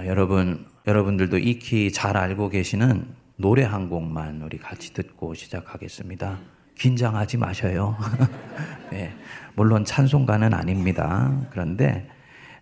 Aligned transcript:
자, 0.00 0.06
여러분, 0.06 0.64
여러분들도 0.86 1.36
익히 1.36 1.92
잘 1.92 2.16
알고 2.16 2.48
계시는 2.48 3.04
노래 3.36 3.64
한 3.64 3.90
곡만 3.90 4.40
우리 4.40 4.56
같이 4.56 4.94
듣고 4.94 5.34
시작하겠습니다. 5.34 6.38
긴장하지 6.78 7.36
마셔요. 7.36 7.98
네, 8.90 9.12
물론 9.54 9.84
찬송가는 9.84 10.54
아닙니다. 10.54 11.46
그런데 11.50 12.08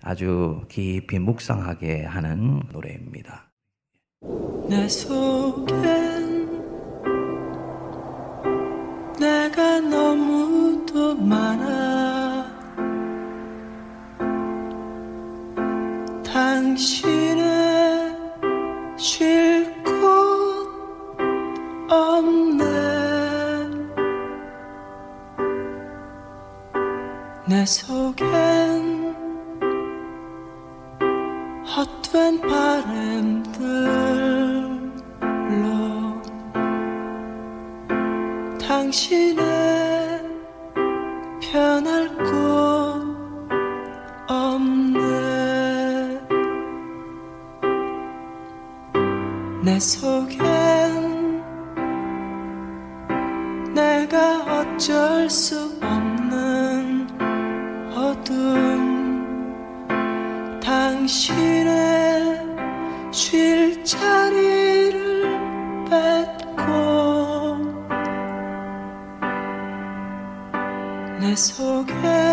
아주 0.02 0.64
깊이 0.68 1.20
묵상하게 1.20 2.06
하는 2.06 2.60
노래입니다. 2.72 3.52
내 4.68 4.88
속엔 4.88 6.48
내가 9.20 9.80
너무도 9.80 11.14
많아 11.14 11.87
당신의 16.38 18.16
쉴곳 18.96 19.82
없네. 21.90 22.64
내 27.48 27.66
속엔 27.66 29.16
헛된 31.66 32.40
바람들로 32.40 33.58
당신의 38.60 39.42
편할 41.40 42.17
내 49.68 49.78
속엔 49.78 51.44
내가 53.74 54.42
어쩔 54.60 55.28
수 55.28 55.78
없는 55.82 57.06
어둠. 57.94 59.28
당신의 60.58 62.40
쉴 63.12 63.84
자리를 63.84 65.22
뺏고 65.90 66.62
내 71.20 71.36
속엔 71.36 72.27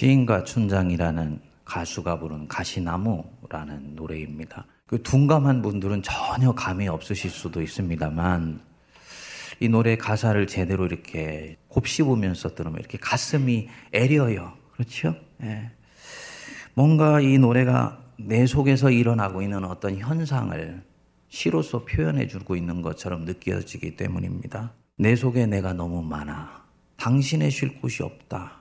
시인과 0.00 0.44
춘장이라는 0.44 1.40
가수가 1.66 2.20
부른 2.20 2.48
가시나무라는 2.48 3.96
노래입니다. 3.96 4.64
그 4.86 5.02
둔감한 5.02 5.60
분들은 5.60 6.02
전혀 6.02 6.52
감이 6.52 6.88
없으실 6.88 7.28
수도 7.28 7.60
있습니다만 7.60 8.60
이 9.60 9.68
노래 9.68 9.98
가사를 9.98 10.46
제대로 10.46 10.86
이렇게 10.86 11.58
곱씹으면서 11.68 12.54
들으면 12.54 12.78
이렇게 12.78 12.96
가슴이 12.96 13.68
애려요. 13.92 14.54
그렇죠? 14.72 15.14
예. 15.42 15.70
뭔가 16.72 17.20
이 17.20 17.36
노래가 17.36 18.02
내 18.16 18.46
속에서 18.46 18.90
일어나고 18.90 19.42
있는 19.42 19.66
어떤 19.66 19.98
현상을 19.98 20.82
시로서 21.28 21.84
표현해 21.84 22.26
주고 22.26 22.56
있는 22.56 22.80
것처럼 22.80 23.26
느껴지기 23.26 23.96
때문입니다. 23.96 24.72
내 24.96 25.14
속에 25.14 25.44
내가 25.44 25.74
너무 25.74 26.02
많아. 26.02 26.64
당신의 26.96 27.50
쉴 27.50 27.78
곳이 27.82 28.02
없다. 28.02 28.59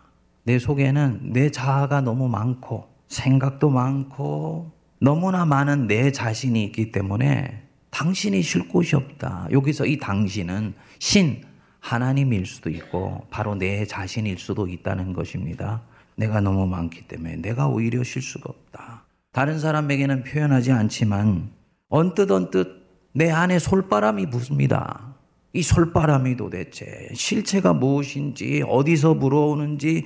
내 0.49 0.57
속에는 0.57 1.31
내 1.31 1.51
자아가 1.51 2.01
너무 2.01 2.27
많고 2.27 2.87
생각도 3.07 3.69
많고 3.69 4.71
너무나 4.99 5.45
많은 5.45 5.85
내 5.85 6.11
자신이 6.11 6.63
있기 6.63 6.91
때문에 6.91 7.61
당신이 7.91 8.41
쉴 8.41 8.67
곳이 8.67 8.95
없다. 8.95 9.47
여기서 9.51 9.85
이 9.85 9.99
당신은 9.99 10.73
신 10.97 11.43
하나님일 11.79 12.47
수도 12.47 12.71
있고 12.71 13.27
바로 13.29 13.53
내 13.53 13.85
자신일 13.85 14.39
수도 14.39 14.67
있다는 14.67 15.13
것입니다. 15.13 15.83
내가 16.15 16.41
너무 16.41 16.65
많기 16.65 17.07
때문에 17.07 17.35
내가 17.35 17.67
오히려 17.67 18.03
쉴 18.03 18.23
수가 18.23 18.49
없다. 18.49 19.05
다른 19.31 19.59
사람에게는 19.59 20.23
표현하지 20.23 20.71
않지만 20.71 21.51
언뜻 21.89 22.31
언뜻 22.31 22.87
내 23.13 23.29
안에 23.29 23.59
솔바람이 23.59 24.31
부습니다. 24.31 25.13
이 25.53 25.63
솔바람이 25.63 26.37
도대체 26.37 27.09
실체가 27.13 27.73
무엇인지 27.73 28.63
어디서 28.67 29.15
불어오는지 29.15 30.05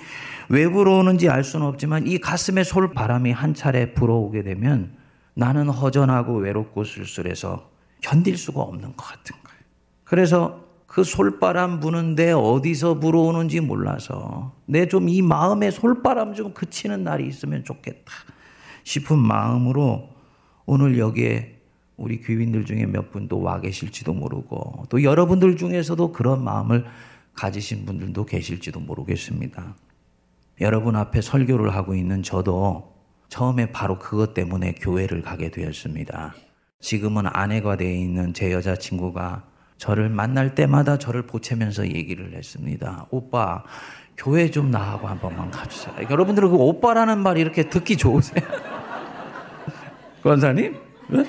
왜 0.49 0.67
불어오는지 0.69 1.29
알 1.29 1.43
수는 1.43 1.65
없지만 1.67 2.07
이 2.07 2.17
가슴에 2.17 2.63
솔바람이 2.63 3.31
한 3.31 3.53
차례 3.53 3.93
불어오게 3.93 4.43
되면 4.43 4.95
나는 5.33 5.67
허전하고 5.67 6.37
외롭고 6.37 6.83
쓸쓸해서 6.85 7.69
견딜 8.01 8.37
수가 8.37 8.61
없는 8.61 8.95
것 8.95 9.05
같은 9.05 9.35
거예요. 9.43 9.59
그래서 10.05 10.63
그 10.85 11.03
솔바람 11.03 11.79
부는데 11.79 12.31
어디서 12.33 12.99
불어오는지 12.99 13.59
몰라서 13.61 14.53
내 14.65 14.85
좀 14.87 15.09
이 15.09 15.21
마음의 15.21 15.71
솔바람 15.71 16.35
좀 16.35 16.53
그치는 16.53 17.03
날이 17.03 17.27
있으면 17.27 17.63
좋겠다 17.65 18.13
싶은 18.83 19.17
마음으로 19.17 20.09
오늘 20.65 20.97
여기에 20.99 21.59
우리 21.97 22.19
귀인들 22.21 22.65
중에 22.65 22.85
몇 22.85 23.11
분도 23.11 23.41
와 23.41 23.59
계실지도 23.61 24.13
모르고 24.13 24.85
또 24.89 25.03
여러분들 25.03 25.57
중에서도 25.57 26.11
그런 26.11 26.43
마음을 26.43 26.85
가지신 27.33 27.85
분들도 27.85 28.25
계실지도 28.25 28.79
모르겠습니다. 28.79 29.75
여러분 30.61 30.95
앞에 30.95 31.21
설교를 31.21 31.73
하고 31.73 31.95
있는 31.95 32.23
저도 32.23 32.93
처음에 33.29 33.71
바로 33.71 33.97
그것 33.97 34.33
때문에 34.33 34.73
교회를 34.73 35.21
가게 35.21 35.49
되었습니다. 35.49 36.35
지금은 36.79 37.25
아내가 37.27 37.77
되어 37.77 37.91
있는 37.91 38.33
제 38.33 38.51
여자친구가 38.51 39.43
저를 39.77 40.09
만날 40.09 40.53
때마다 40.53 40.97
저를 40.97 41.23
보채면서 41.23 41.87
얘기를 41.87 42.33
했습니다. 42.35 43.07
오빠, 43.09 43.63
교회 44.17 44.51
좀 44.51 44.69
나하고 44.69 45.07
한 45.07 45.19
번만 45.19 45.49
가주세요. 45.49 45.95
여러분들은 46.09 46.49
그 46.49 46.55
오빠라는 46.55 47.19
말이 47.19 47.41
이렇게 47.41 47.69
듣기 47.69 47.97
좋으세요? 47.97 48.45
권사님? 50.21 50.82
네? 51.13 51.25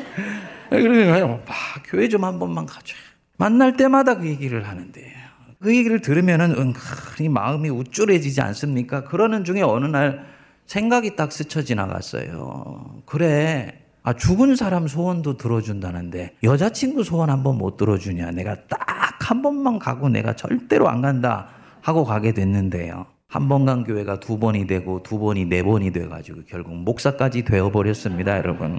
그러니까요, 0.70 1.28
막 1.28 1.42
교회 1.86 2.08
좀 2.08 2.24
한 2.24 2.38
번만 2.38 2.66
가자. 2.66 2.94
만날 3.36 3.76
때마다 3.76 4.16
그 4.16 4.26
얘기를 4.26 4.66
하는데 4.68 5.12
그 5.60 5.74
얘기를 5.74 6.00
들으면은 6.00 6.52
은근히 6.52 7.28
마음이 7.28 7.68
우쭐해지지 7.70 8.40
않습니까? 8.40 9.04
그러는 9.04 9.44
중에 9.44 9.62
어느 9.62 9.86
날 9.86 10.26
생각이 10.66 11.16
딱 11.16 11.32
스쳐 11.32 11.62
지나갔어요. 11.62 13.02
그래. 13.06 13.80
아, 14.06 14.12
죽은 14.12 14.54
사람 14.56 14.86
소원도 14.86 15.36
들어준다는데 15.38 16.34
여자친구 16.42 17.04
소원 17.04 17.30
한 17.30 17.42
번 17.42 17.56
못 17.58 17.76
들어주냐. 17.76 18.30
내가 18.32 18.54
딱 18.68 18.84
한 19.24 19.40
번만 19.40 19.78
가고 19.78 20.10
내가 20.10 20.34
절대로 20.36 20.86
안 20.88 21.00
간다 21.00 21.48
하고 21.80 22.04
가게 22.04 22.32
됐는데요. 22.32 23.06
한 23.28 23.48
번 23.48 23.64
간 23.64 23.82
교회가 23.84 24.20
두 24.20 24.38
번이 24.38 24.66
되고 24.66 25.02
두 25.02 25.18
번이 25.18 25.46
네 25.46 25.62
번이 25.62 25.92
돼가지고 25.92 26.42
결국 26.46 26.74
목사까지 26.76 27.42
되어버렸습니다, 27.44 28.36
여러분. 28.38 28.78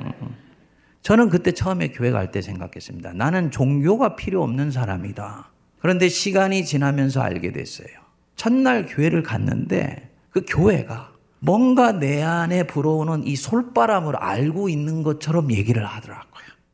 저는 1.05 1.29
그때 1.29 1.51
처음에 1.51 1.89
교회 1.89 2.09
갈 2.09 2.31
때 2.31 2.41
생각했습니다. 2.41 3.13
나는 3.13 3.51
종교가 3.51 4.15
필요 4.15 4.41
없는 4.41 4.71
사람이다. 4.71 5.51
그런데 5.79 6.09
시간이 6.09 6.65
지나면서 6.65 7.21
알게 7.21 7.51
됐어요. 7.51 7.87
첫날 8.35 8.87
교회를 8.87 9.21
갔는데 9.21 10.09
그 10.31 10.43
교회가 10.47 11.11
뭔가 11.39 11.91
내 11.91 12.23
안에 12.23 12.65
불어오는 12.65 13.27
이 13.27 13.35
솔바람을 13.35 14.15
알고 14.15 14.67
있는 14.67 15.03
것처럼 15.03 15.51
얘기를 15.51 15.85
하더라고요. 15.85 16.25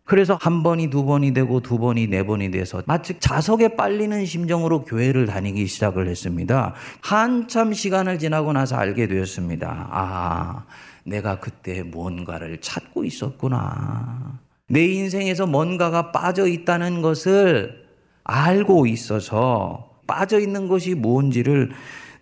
그래서 0.05 0.37
한 0.39 0.63
번이 0.63 0.89
두 0.89 1.03
번이 1.03 1.33
되고 1.33 1.59
두 1.59 1.77
번이 1.77 2.07
네 2.07 2.23
번이 2.25 2.51
돼서 2.51 2.81
마치 2.85 3.19
자석에 3.19 3.75
빨리는 3.75 4.25
심정으로 4.25 4.85
교회를 4.85 5.25
다니기 5.25 5.67
시작을 5.67 6.07
했습니다. 6.07 6.73
한참 7.01 7.73
시간을 7.73 8.17
지나고 8.17 8.53
나서 8.53 8.77
알게 8.77 9.07
되었습니다. 9.07 9.89
아, 9.91 10.63
내가 11.03 11.39
그때 11.39 11.83
뭔가를 11.83 12.61
찾고 12.61 13.03
있었구나. 13.03 14.39
내 14.67 14.85
인생에서 14.85 15.47
뭔가가 15.47 16.11
빠져 16.11 16.47
있다는 16.47 17.01
것을 17.01 17.85
알고 18.23 18.87
있어서 18.87 19.99
빠져 20.07 20.39
있는 20.39 20.67
것이 20.67 20.95
뭔지를 20.95 21.71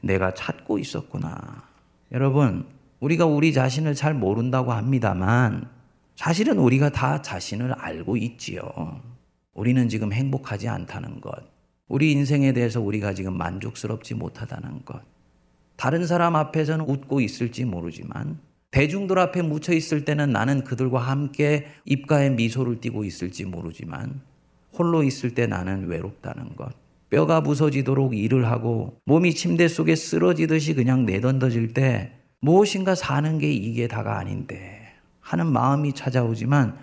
내가 0.02 0.34
찾고 0.34 0.80
있었구나. 0.80 1.64
여러분, 2.12 2.66
우리가 3.00 3.26
우리 3.26 3.54
자신을 3.54 3.96
잘 3.96 4.14
모른다고 4.14 4.72
합니다만 4.72 5.70
사실은 6.16 6.58
우리가 6.58 6.90
다 6.90 7.22
자신을 7.22 7.74
알고 7.74 8.18
있지요. 8.18 8.62
우리는 9.54 9.88
지금 9.90 10.12
행복하지 10.12 10.68
않다는 10.68 11.22
것. 11.22 11.34
우리 11.88 12.12
인생에 12.12 12.54
대해서 12.54 12.82
우리가 12.82 13.14
지금 13.14 13.38
만족스럽지 13.38 14.16
못하다는 14.16 14.86
것. 14.86 15.02
다른 15.76 16.06
사람 16.06 16.36
앞에서는 16.36 16.86
웃고 16.88 17.22
있을지 17.22 17.66
모르지만 17.66 18.40
대중들 18.72 19.18
앞에 19.18 19.42
묻혀 19.42 19.74
있을 19.74 20.06
때는 20.06 20.32
나는 20.32 20.64
그들과 20.64 21.00
함께 21.00 21.68
입가에 21.86 22.30
미소를 22.30 22.82
띠고 22.82 23.04
있을지 23.04 23.46
모르지만 23.46 24.22
홀로 24.78 25.04
있을 25.04 25.34
때 25.34 25.48
나는 25.48 25.88
외롭다는 25.88 26.56
것. 26.56 26.74
뼈가 27.10 27.42
부서지도록 27.42 28.16
일을 28.16 28.46
하고 28.46 29.00
몸이 29.06 29.34
침대 29.34 29.68
속에 29.68 29.96
쓰러지듯이 29.96 30.76
그냥 30.76 31.06
내던져질 31.06 31.74
때 31.74 32.14
무엇인가 32.40 32.94
사는 32.94 33.40
게 33.40 33.52
이게 33.52 33.88
다가 33.88 34.20
아닌데 34.20 34.94
하는 35.20 35.48
마음이 35.52 35.94
찾아오지만 35.94 36.78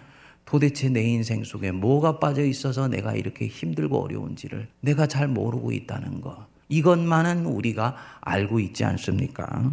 도대체 0.45 0.89
내 0.89 1.03
인생 1.03 1.45
속에 1.45 1.71
뭐가 1.71 2.19
빠져 2.19 2.45
있어서 2.45 2.89
내가 2.89 3.15
이렇게 3.15 3.47
힘들고 3.47 4.03
어려운지를 4.03 4.69
내가 4.81 5.07
잘 5.07 5.29
모르고 5.29 5.73
있다는 5.73 6.21
것. 6.21 6.47
이것만은 6.69 7.47
우리가 7.47 7.97
알고 8.21 8.59
있지 8.61 8.85
않습니까? 8.85 9.73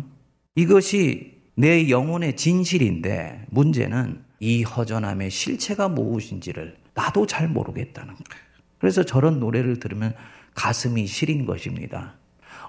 이것이 0.55 1.42
내 1.55 1.89
영혼의 1.89 2.35
진실인데 2.35 3.45
문제는 3.49 4.23
이 4.39 4.63
허전함의 4.63 5.29
실체가 5.29 5.87
무엇인지를 5.87 6.75
나도 6.95 7.27
잘 7.27 7.47
모르겠다는 7.47 8.13
거예요. 8.13 8.43
그래서 8.79 9.03
저런 9.03 9.39
노래를 9.39 9.79
들으면 9.79 10.13
가슴이 10.55 11.05
시린 11.07 11.45
것입니다. 11.45 12.15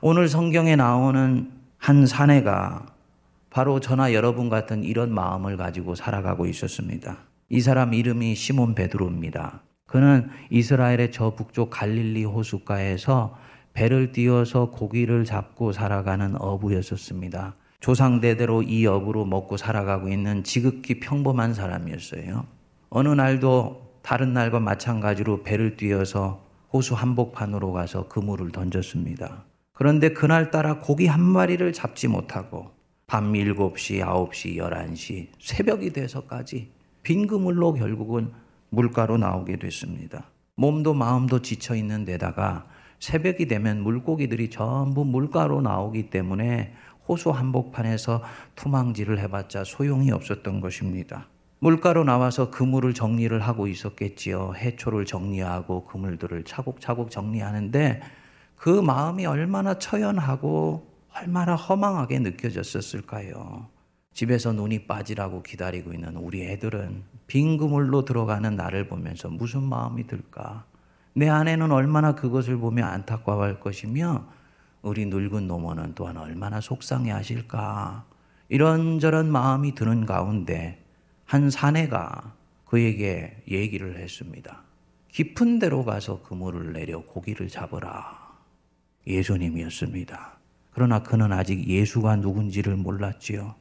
오늘 0.01 0.29
성경에 0.29 0.77
나오는 0.77 1.51
한 1.79 2.07
사내가 2.07 2.87
바로 3.51 3.81
저나 3.81 4.13
여러분 4.13 4.49
같은 4.49 4.85
이런 4.85 5.13
마음을 5.13 5.57
가지고 5.57 5.95
살아가고 5.95 6.47
있었습니다. 6.47 7.19
이 7.49 7.61
사람 7.61 7.95
이름이 7.95 8.35
시몬 8.35 8.75
베드로입니다. 8.75 9.63
그는 9.87 10.29
이스라엘의 10.51 11.13
저 11.13 11.35
북쪽 11.35 11.71
갈릴리 11.71 12.25
호숫가에서 12.25 13.39
배를 13.73 14.13
띄워서 14.13 14.71
고기를 14.71 15.25
잡고 15.25 15.73
살아가는 15.73 16.37
어부였었습니다. 16.41 17.55
조상대대로 17.85 18.63
이 18.63 18.87
업으로 18.87 19.27
먹고 19.27 19.59
살아가고 19.59 20.09
있는 20.09 20.43
지극히 20.43 21.01
평범한 21.01 21.53
사람이었어요. 21.53 22.47
어느 22.89 23.09
날도 23.11 23.99
다른 24.01 24.33
날과 24.33 24.59
마찬가지로 24.61 25.43
배를 25.43 25.77
띄어서 25.77 26.43
호수 26.73 26.95
한복판으로 26.95 27.73
가서 27.73 28.09
그물을 28.09 28.53
던졌습니다. 28.53 29.45
그런데 29.75 30.15
그날따라 30.15 30.81
고기 30.81 31.07
한 31.07 31.21
마리를 31.21 31.71
잡지 31.75 32.09
못하고 32.09 32.71
밤 33.07 33.35
7시, 33.35 34.01
9시, 34.01 34.57
11시, 34.57 35.29
새벽이 35.39 35.91
돼서까지 35.91 36.71
빈 37.03 37.27
그물로 37.27 37.75
결국은 37.75 38.33
물가로 38.71 39.19
나오게 39.19 39.59
됐습니다. 39.59 40.31
몸도 40.55 40.95
마음도 40.95 41.43
지쳐 41.43 41.75
있는 41.75 42.07
데다가 42.07 42.67
새벽이 42.99 43.47
되면 43.47 43.83
물고기들이 43.83 44.49
전부 44.49 45.05
물가로 45.05 45.61
나오기 45.61 46.09
때문에 46.09 46.73
호수 47.09 47.31
한복판에서 47.31 48.23
투망질을 48.55 49.19
해봤자 49.19 49.65
소용이 49.65 50.11
없었던 50.11 50.61
것입니다. 50.61 51.29
물가로 51.59 52.05
나와서 52.05 52.51
그물을 52.51 52.93
정리를 52.93 53.39
하고 53.41 53.67
있었겠지요. 53.67 54.55
해초를 54.57 55.07
정리하고 55.07 55.85
그물들을 55.87 56.45
차곡차곡 56.45 57.11
정리하는데 57.11 58.03
그 58.57 58.69
마음이 58.69 59.27
얼마나 59.27 59.79
처연하고 59.79 60.87
얼마나 61.15 61.55
허망하게 61.55 62.19
느껴졌었을까요? 62.19 63.69
집에서 64.13 64.53
눈이 64.53 64.87
빠지라고 64.87 65.43
기다리고 65.43 65.93
있는 65.93 66.17
우리 66.17 66.45
애들은 66.45 67.03
빈 67.27 67.57
그물로 67.57 68.05
들어가는 68.05 68.55
나를 68.57 68.87
보면서 68.87 69.29
무슨 69.29 69.63
마음이 69.63 70.07
들까? 70.07 70.65
내 71.15 71.29
아내는 71.29 71.73
얼마나 71.73 72.15
그것을 72.15 72.59
보며 72.59 72.85
안타까워할 72.87 73.61
것이며 73.61 74.27
우리 74.85 75.07
늙은 75.07 75.49
노모는 75.49 75.95
또한 75.95 76.19
얼마나 76.19 76.61
속상해 76.61 77.11
하실까. 77.11 78.05
이런저런 78.51 79.33
마음이 79.33 79.75
드는 79.75 80.05
가운데 80.05 80.85
한 81.25 81.49
사내가 81.49 82.35
그에게 82.67 83.43
얘기를 83.51 83.99
했습니다. 83.99 84.63
깊은 85.11 85.59
데로 85.59 85.85
가서 85.85 86.21
그물을 86.23 86.75
내려 86.75 87.01
고기를 87.01 87.49
잡으라. 87.49 88.35
예수님이었습니다. 89.07 90.39
그러나 90.73 91.03
그는 91.03 91.33
아직 91.33 91.67
예수가 91.67 92.17
누군지를 92.17 92.77
몰랐지요. 92.77 93.55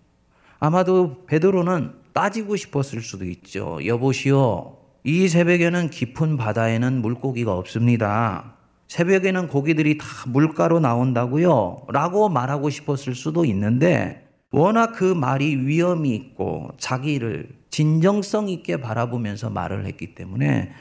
아마도 0.60 1.25
베드로는 1.25 1.94
따지고 2.12 2.58
싶었을 2.58 3.01
수도 3.01 3.24
있죠. 3.25 3.80
여보시오, 3.86 4.77
이 5.06 5.30
새벽에는 5.30 5.89
깊은 5.89 6.36
바다에는 6.36 7.01
물고기가 7.01 7.56
없습니다. 7.56 8.56
새벽에는 8.94 9.48
고기들이 9.48 9.98
다 9.98 10.06
물가로 10.28 10.80
나온다고요? 10.80 11.88
라고 11.90 12.30
말하고 12.30 12.70
싶었을 12.70 13.16
수도 13.16 13.44
있는데, 13.44 14.24
워낙 14.52 14.92
그 14.92 15.04
말이 15.16 15.56
위험이 15.56 16.14
있고 16.14 16.70
자기를 16.78 17.50
진정성 17.72 18.50
있게 18.50 18.78
바라보면서 18.78 19.50
말을 19.50 19.88
했기 19.88 20.14
때문에 20.14 20.74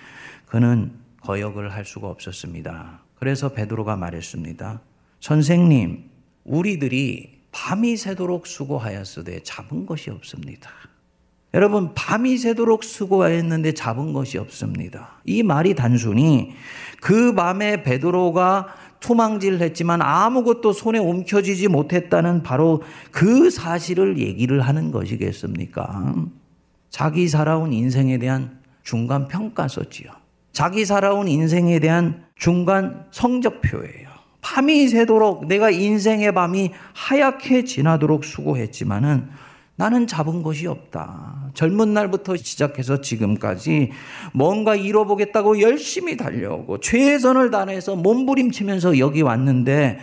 그는 0.45 0.93
거역을 1.23 1.73
할 1.73 1.87
수가 1.87 2.09
없었습니다. 2.09 3.01
그래서 3.15 3.49
베드로가 3.49 3.97
말했습니다. 3.97 4.83
선생님, 5.21 6.11
우리들이 6.45 7.41
밤이 7.51 7.97
새도록 7.97 8.47
수고하였으되 8.47 9.43
잡은 9.43 9.87
것이 9.87 10.11
없습니다. 10.11 10.69
여러분, 11.55 11.93
밤이 11.95 12.39
새도록 12.39 12.83
수고하였는데 12.83 13.73
잡은 13.73 14.13
것이 14.13 14.39
없습니다. 14.39 15.21
이 15.25 15.43
말이 15.43 15.75
단순히 15.75 16.53
그 17.01 17.35
밤에 17.35 17.83
베드로가 17.83 18.69
투망질을 19.01 19.61
했지만 19.61 20.01
아무것도 20.01 20.73
손에 20.73 20.99
옮겨지지 20.99 21.69
못했다는 21.69 22.43
바로 22.43 22.83
그 23.11 23.51
사실을 23.51 24.19
얘기를 24.19 24.61
하는 24.63 24.93
것이겠습니까? 24.93 26.15
자기 26.89 27.29
살아온 27.29 27.73
인생에 27.73 28.19
대한 28.19 28.59
중간 28.83 29.29
평가서지요. 29.29 30.11
자기 30.53 30.85
살아온 30.85 31.29
인생에 31.29 31.81
대한 31.81 32.25
중간 32.37 33.07
성적표예요. 33.11 34.09
밤이 34.41 34.89
새도록 34.89 35.47
내가 35.47 35.71
인생의 35.71 36.33
밤이 36.33 36.73
하얗게 36.95 37.65
지나도록 37.65 38.25
수고했지만은 38.25 39.29
나는 39.77 40.07
잡은 40.07 40.43
것이 40.43 40.67
없다. 40.67 41.51
젊은 41.55 41.95
날부터 41.95 42.37
시작해서 42.37 43.01
지금까지 43.01 43.91
뭔가 44.33 44.75
이뤄보겠다고 44.75 45.61
열심히 45.61 46.17
달려오고 46.17 46.81
최선을 46.81 47.51
다해서 47.51 47.97
몸부림치면서 47.97 48.99
여기 48.99 49.23
왔는데 49.23 49.99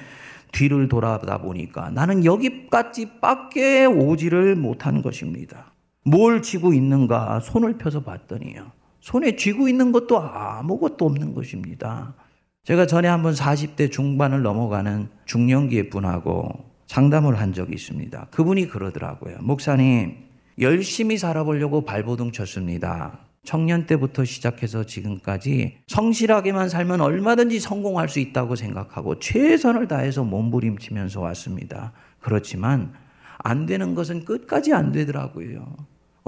뒤를 0.52 0.88
돌아다 0.90 1.40
보니까 1.40 1.92
나는 1.92 2.26
여기까지 2.26 3.20
밖에 3.22 3.86
오지를 3.86 4.56
못한 4.56 5.02
것입니다. 5.02 5.74
뭘 6.04 6.42
쥐고 6.42 6.74
있는가 6.74 7.40
손을 7.40 7.78
펴서 7.78 8.02
봤더니요. 8.02 8.72
손에 9.02 9.36
쥐고 9.36 9.68
있는 9.68 9.92
것도 9.92 10.20
아무것도 10.20 11.06
없는 11.06 11.34
것입니다. 11.36 12.16
제가 12.64 12.86
전에 12.86 13.08
한번 13.08 13.34
40대 13.34 13.92
중반을 13.92 14.42
넘어가는 14.42 15.10
중년기의 15.26 15.90
분하고 15.90 16.69
상담을 16.90 17.40
한 17.40 17.54
적이 17.54 17.76
있습니다. 17.76 18.28
그분이 18.32 18.68
그러더라고요. 18.68 19.38
목사님, 19.42 20.18
열심히 20.60 21.20
살아보려고 21.20 21.86
발버둥 21.86 22.32
쳤습니다. 22.32 23.20
청년 23.44 23.86
때부터 23.86 24.26
시작해서 24.26 24.84
지금까지 24.84 25.78
성실하게만 25.88 26.68
살면 26.68 27.00
얼마든지 27.00 27.60
성공할 27.60 28.10
수 28.10 28.20
있다고 28.20 28.56
생각하고 28.56 29.20
최선을 29.20 29.88
다해서 29.88 30.24
몸부림치면서 30.24 31.22
왔습니다. 31.22 31.94
그렇지만 32.20 32.94
안 33.38 33.68
되는 33.68 33.94
것은 33.94 34.26
끝까지 34.26 34.74
안 34.74 34.92
되더라고요. 34.92 35.78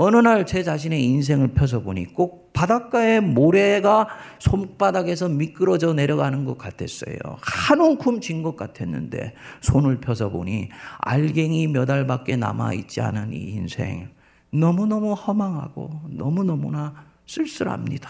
어느 0.03 0.17
날 0.17 0.45
제 0.45 0.63
자신의 0.63 1.05
인생을 1.05 1.49
펴서 1.49 1.81
보니 1.81 2.15
꼭 2.15 2.53
바닷가의 2.53 3.21
모래가 3.21 4.07
손바닥에서 4.39 5.29
미끄러져 5.29 5.93
내려가는 5.93 6.43
것 6.43 6.57
같았어요. 6.57 7.17
한 7.39 7.79
움큼 7.79 8.19
진 8.19 8.41
것 8.41 8.55
같았는데 8.55 9.35
손을 9.61 9.99
펴서 9.99 10.31
보니 10.31 10.69
알갱이 10.97 11.67
몇 11.67 11.87
알밖에 11.87 12.35
남아 12.35 12.73
있지 12.73 12.99
않은 12.99 13.31
이 13.31 13.51
인생 13.51 14.09
너무너무 14.51 15.13
허망하고 15.13 15.91
너무너무나 16.09 16.95
쓸쓸합니다. 17.27 18.09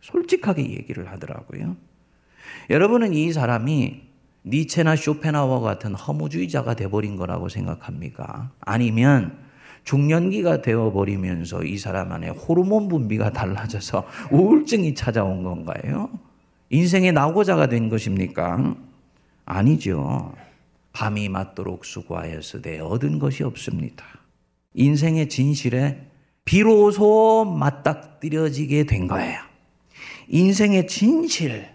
솔직하게 0.00 0.62
얘기를 0.62 1.12
하더라고요. 1.12 1.76
여러분은 2.70 3.14
이 3.14 3.32
사람이 3.32 4.02
니체나 4.44 4.96
쇼펜하우어 4.96 5.60
같은 5.60 5.94
허무주의자가 5.94 6.74
돼버린 6.74 7.14
거라고 7.14 7.48
생각합니까? 7.48 8.50
아니면 8.60 9.48
중년기가 9.84 10.62
되어버리면서 10.62 11.64
이 11.64 11.78
사람 11.78 12.12
안에 12.12 12.28
호르몬 12.28 12.88
분비가 12.88 13.30
달라져서 13.30 14.06
우울증이 14.30 14.94
찾아온 14.94 15.42
건가요? 15.42 16.10
인생의 16.70 17.12
낙오자가 17.12 17.68
된 17.68 17.88
것입니까? 17.88 18.76
아니죠. 19.44 20.32
밤이 20.92 21.28
맞도록 21.28 21.84
수고하였으되 21.84 22.80
얻은 22.80 23.18
것이 23.18 23.42
없습니다. 23.42 24.04
인생의 24.74 25.28
진실에 25.28 26.06
비로소 26.44 27.44
맞닥뜨려지게 27.44 28.84
된 28.84 29.06
거예요. 29.06 29.40
인생의 30.28 30.86
진실, 30.86 31.68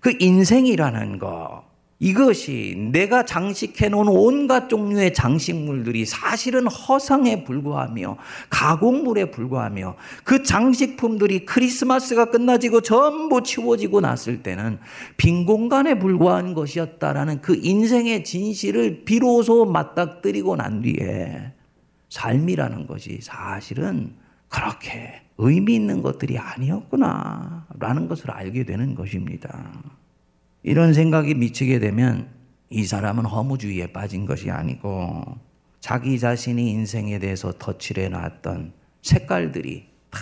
그 0.00 0.14
인생이라는 0.18 1.18
거, 1.18 1.64
이것이 2.02 2.74
내가 2.90 3.24
장식해 3.24 3.88
놓은 3.90 4.08
온갖 4.08 4.68
종류의 4.68 5.14
장식물들이 5.14 6.04
사실은 6.04 6.66
허상에 6.66 7.44
불과하며 7.44 8.16
가공물에 8.50 9.30
불과하며 9.30 9.94
그 10.24 10.42
장식품들이 10.42 11.46
크리스마스가 11.46 12.24
끝나지고 12.24 12.80
전부 12.80 13.44
치워지고 13.44 14.00
났을 14.00 14.42
때는 14.42 14.80
빈 15.16 15.46
공간에 15.46 15.96
불과한 15.96 16.54
것이었다라는 16.54 17.40
그 17.40 17.56
인생의 17.62 18.24
진실을 18.24 19.04
비로소 19.04 19.64
맞닥뜨리고 19.64 20.56
난 20.56 20.82
뒤에 20.82 21.52
삶이라는 22.08 22.88
것이 22.88 23.20
사실은 23.22 24.16
그렇게 24.48 25.22
의미 25.38 25.76
있는 25.76 26.02
것들이 26.02 26.36
아니었구나라는 26.36 28.08
것을 28.08 28.32
알게 28.32 28.64
되는 28.64 28.96
것입니다. 28.96 29.72
이런 30.62 30.92
생각이 30.94 31.34
미치게 31.34 31.78
되면 31.78 32.28
이 32.70 32.84
사람은 32.84 33.24
허무주의에 33.24 33.88
빠진 33.88 34.26
것이 34.26 34.50
아니고 34.50 35.24
자기 35.80 36.18
자신이 36.18 36.70
인생에 36.70 37.18
대해서 37.18 37.52
덧칠해 37.58 38.08
놨던 38.08 38.72
색깔들이 39.02 39.86
다 40.10 40.20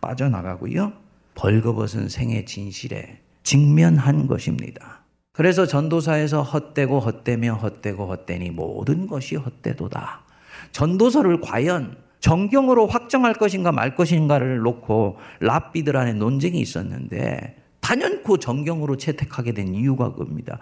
빠져나가고요. 0.00 0.92
벌거벗은 1.34 2.08
생의 2.08 2.44
진실에 2.44 3.20
직면한 3.42 4.26
것입니다. 4.26 5.04
그래서 5.32 5.66
전도사에서 5.66 6.42
헛되고 6.42 7.00
헛되며 7.00 7.54
헛되고 7.54 8.06
헛되니 8.06 8.50
모든 8.50 9.06
것이 9.06 9.36
헛되도다. 9.36 10.24
전도서를 10.72 11.40
과연 11.40 11.96
정경으로 12.20 12.88
확정할 12.88 13.32
것인가 13.34 13.72
말 13.72 13.94
것인가를 13.94 14.58
놓고 14.58 15.16
랍비들 15.40 15.96
안에 15.96 16.12
논쟁이 16.14 16.60
있었는데 16.60 17.56
단연코 17.88 18.36
정경으로 18.36 18.98
채택하게 18.98 19.52
된 19.52 19.74
이유가 19.74 20.12
그겁니다. 20.12 20.58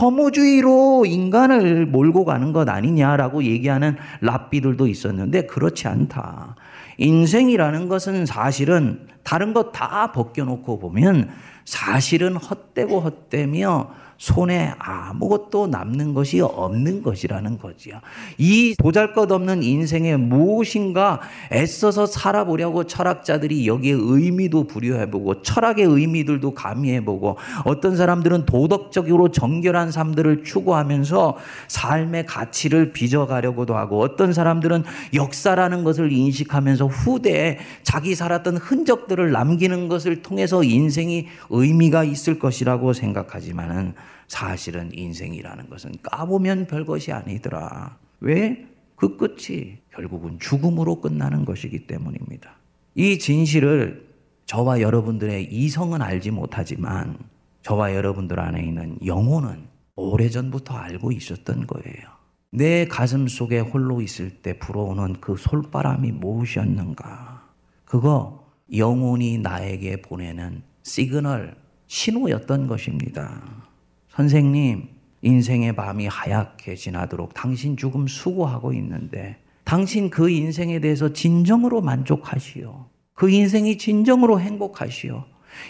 허무주의로 0.00 1.04
인간을 1.04 1.84
몰고 1.84 2.24
가는 2.24 2.54
것 2.54 2.70
아니냐라고 2.70 3.44
얘기하는 3.44 3.96
랍비들도 4.22 4.86
있었는데 4.86 5.42
그렇지 5.42 5.88
않다. 5.88 6.56
인생이라는 6.96 7.88
것은 7.88 8.24
사실은 8.24 9.06
다른 9.24 9.52
것 9.52 9.72
다 9.72 10.12
벗겨놓고 10.12 10.78
보면 10.78 11.28
사실은 11.66 12.36
헛되고 12.36 13.00
헛되며 13.00 13.90
손에 14.20 14.74
아무것도 14.78 15.68
남는 15.68 16.12
것이 16.12 16.42
없는 16.42 17.02
것이라는 17.02 17.58
거지요. 17.58 18.00
이 18.36 18.74
보잘 18.78 19.14
것 19.14 19.32
없는 19.32 19.62
인생에 19.62 20.18
무엇인가 20.18 21.22
애써서 21.50 22.04
살아보려고 22.04 22.84
철학자들이 22.84 23.66
여기에 23.66 23.94
의미도 23.98 24.64
부여해보고 24.64 25.40
철학의 25.40 25.86
의미들도 25.86 26.52
가미해보고 26.52 27.38
어떤 27.64 27.96
사람들은 27.96 28.44
도덕적으로 28.44 29.30
정결한 29.30 29.90
삶들을 29.90 30.44
추구하면서 30.44 31.38
삶의 31.68 32.26
가치를 32.26 32.92
빚어가려고도 32.92 33.74
하고 33.74 34.00
어떤 34.02 34.34
사람들은 34.34 34.84
역사라는 35.14 35.82
것을 35.82 36.12
인식하면서 36.12 36.88
후대에 36.88 37.56
자기 37.84 38.14
살았던 38.14 38.58
흔적들을 38.58 39.32
남기는 39.32 39.88
것을 39.88 40.20
통해서 40.20 40.62
인생이 40.62 41.26
의미가 41.48 42.04
있을 42.04 42.38
것이라고 42.38 42.92
생각하지만은 42.92 43.94
사실은 44.28 44.90
인생이라는 44.92 45.68
것은 45.68 45.92
까보면 46.02 46.66
별것이 46.66 47.12
아니더라. 47.12 47.98
왜? 48.20 48.66
그 48.96 49.16
끝이 49.16 49.78
결국은 49.92 50.38
죽음으로 50.38 51.00
끝나는 51.00 51.44
것이기 51.44 51.86
때문입니다. 51.86 52.56
이 52.94 53.18
진실을 53.18 54.08
저와 54.46 54.80
여러분들의 54.80 55.44
이성은 55.52 56.02
알지 56.02 56.32
못하지만 56.32 57.16
저와 57.62 57.94
여러분들 57.94 58.40
안에 58.40 58.62
있는 58.62 58.98
영혼은 59.04 59.68
오래전부터 59.96 60.74
알고 60.74 61.12
있었던 61.12 61.66
거예요. 61.66 62.20
내 62.52 62.86
가슴 62.86 63.28
속에 63.28 63.60
홀로 63.60 64.00
있을 64.00 64.42
때 64.42 64.58
불어오는 64.58 65.20
그 65.20 65.36
솔바람이 65.36 66.12
무엇이었는가? 66.12 67.48
그거 67.84 68.50
영혼이 68.74 69.38
나에게 69.38 70.02
보내는 70.02 70.62
시그널, 70.82 71.56
신호였던 71.86 72.66
것입니다. 72.66 73.69
선생님, 74.10 74.88
인생의 75.22 75.76
밤이 75.76 76.06
하얗게 76.06 76.74
지나도록 76.74 77.34
당신 77.34 77.76
죽음 77.76 78.06
수고하고 78.06 78.72
있는데 78.72 79.36
당신 79.64 80.10
그 80.10 80.30
인생에 80.30 80.80
대해서 80.80 81.12
진정으로 81.12 81.80
만족하시오. 81.80 82.86
그 83.14 83.30
인생이 83.30 83.78
진정으로 83.78 84.40
행복하시오. 84.40 85.24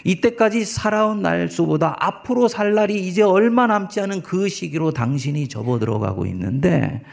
이때까지 0.05 0.63
살아온 0.63 1.21
날수보다 1.21 1.95
앞으로 1.99 2.47
살 2.47 2.73
날이 2.73 3.07
이제 3.07 3.21
얼마 3.23 3.67
남지 3.67 3.99
않은 4.01 4.21
그 4.21 4.47
시기로 4.47 4.91
당신이 4.91 5.47
접어 5.47 5.79
들어가고 5.79 6.25
있는데 6.27 7.03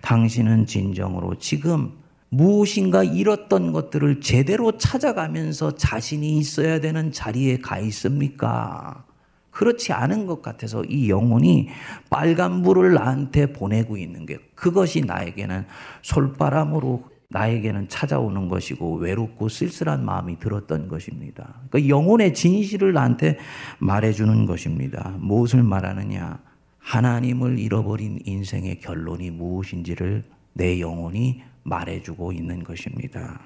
당신은 0.00 0.66
진정으로 0.66 1.36
지금 1.38 1.92
무엇인가 2.30 3.04
잃었던 3.04 3.72
것들을 3.72 4.20
제대로 4.20 4.78
찾아가면서 4.78 5.76
자신이 5.76 6.38
있어야 6.38 6.80
되는 6.80 7.12
자리에 7.12 7.58
가 7.58 7.78
있습니까? 7.78 9.04
그렇지 9.52 9.92
않은 9.92 10.26
것 10.26 10.42
같아서 10.42 10.82
이 10.84 11.08
영혼이 11.08 11.68
빨간 12.10 12.62
불을 12.62 12.94
나한테 12.94 13.52
보내고 13.52 13.96
있는 13.96 14.26
게 14.26 14.38
그것이 14.54 15.02
나에게는 15.02 15.66
솔바람으로 16.02 17.12
나에게는 17.28 17.88
찾아오는 17.88 18.48
것이고 18.48 18.96
외롭고 18.96 19.48
쓸쓸한 19.48 20.04
마음이 20.04 20.38
들었던 20.38 20.88
것입니다. 20.88 21.54
그 21.70 21.88
영혼의 21.88 22.34
진실을 22.34 22.92
나한테 22.92 23.38
말해주는 23.78 24.46
것입니다. 24.46 25.14
무엇을 25.18 25.62
말하느냐? 25.62 26.40
하나님을 26.78 27.58
잃어버린 27.58 28.20
인생의 28.24 28.80
결론이 28.80 29.30
무엇인지를 29.30 30.24
내 30.52 30.80
영혼이 30.80 31.42
말해주고 31.62 32.32
있는 32.32 32.64
것입니다. 32.64 33.40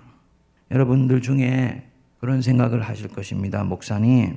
여러분들 0.71 1.21
중에 1.21 1.85
그런 2.19 2.43
생각을 2.43 2.83
하실 2.83 3.09
것입니다. 3.09 3.63
목사님, 3.63 4.37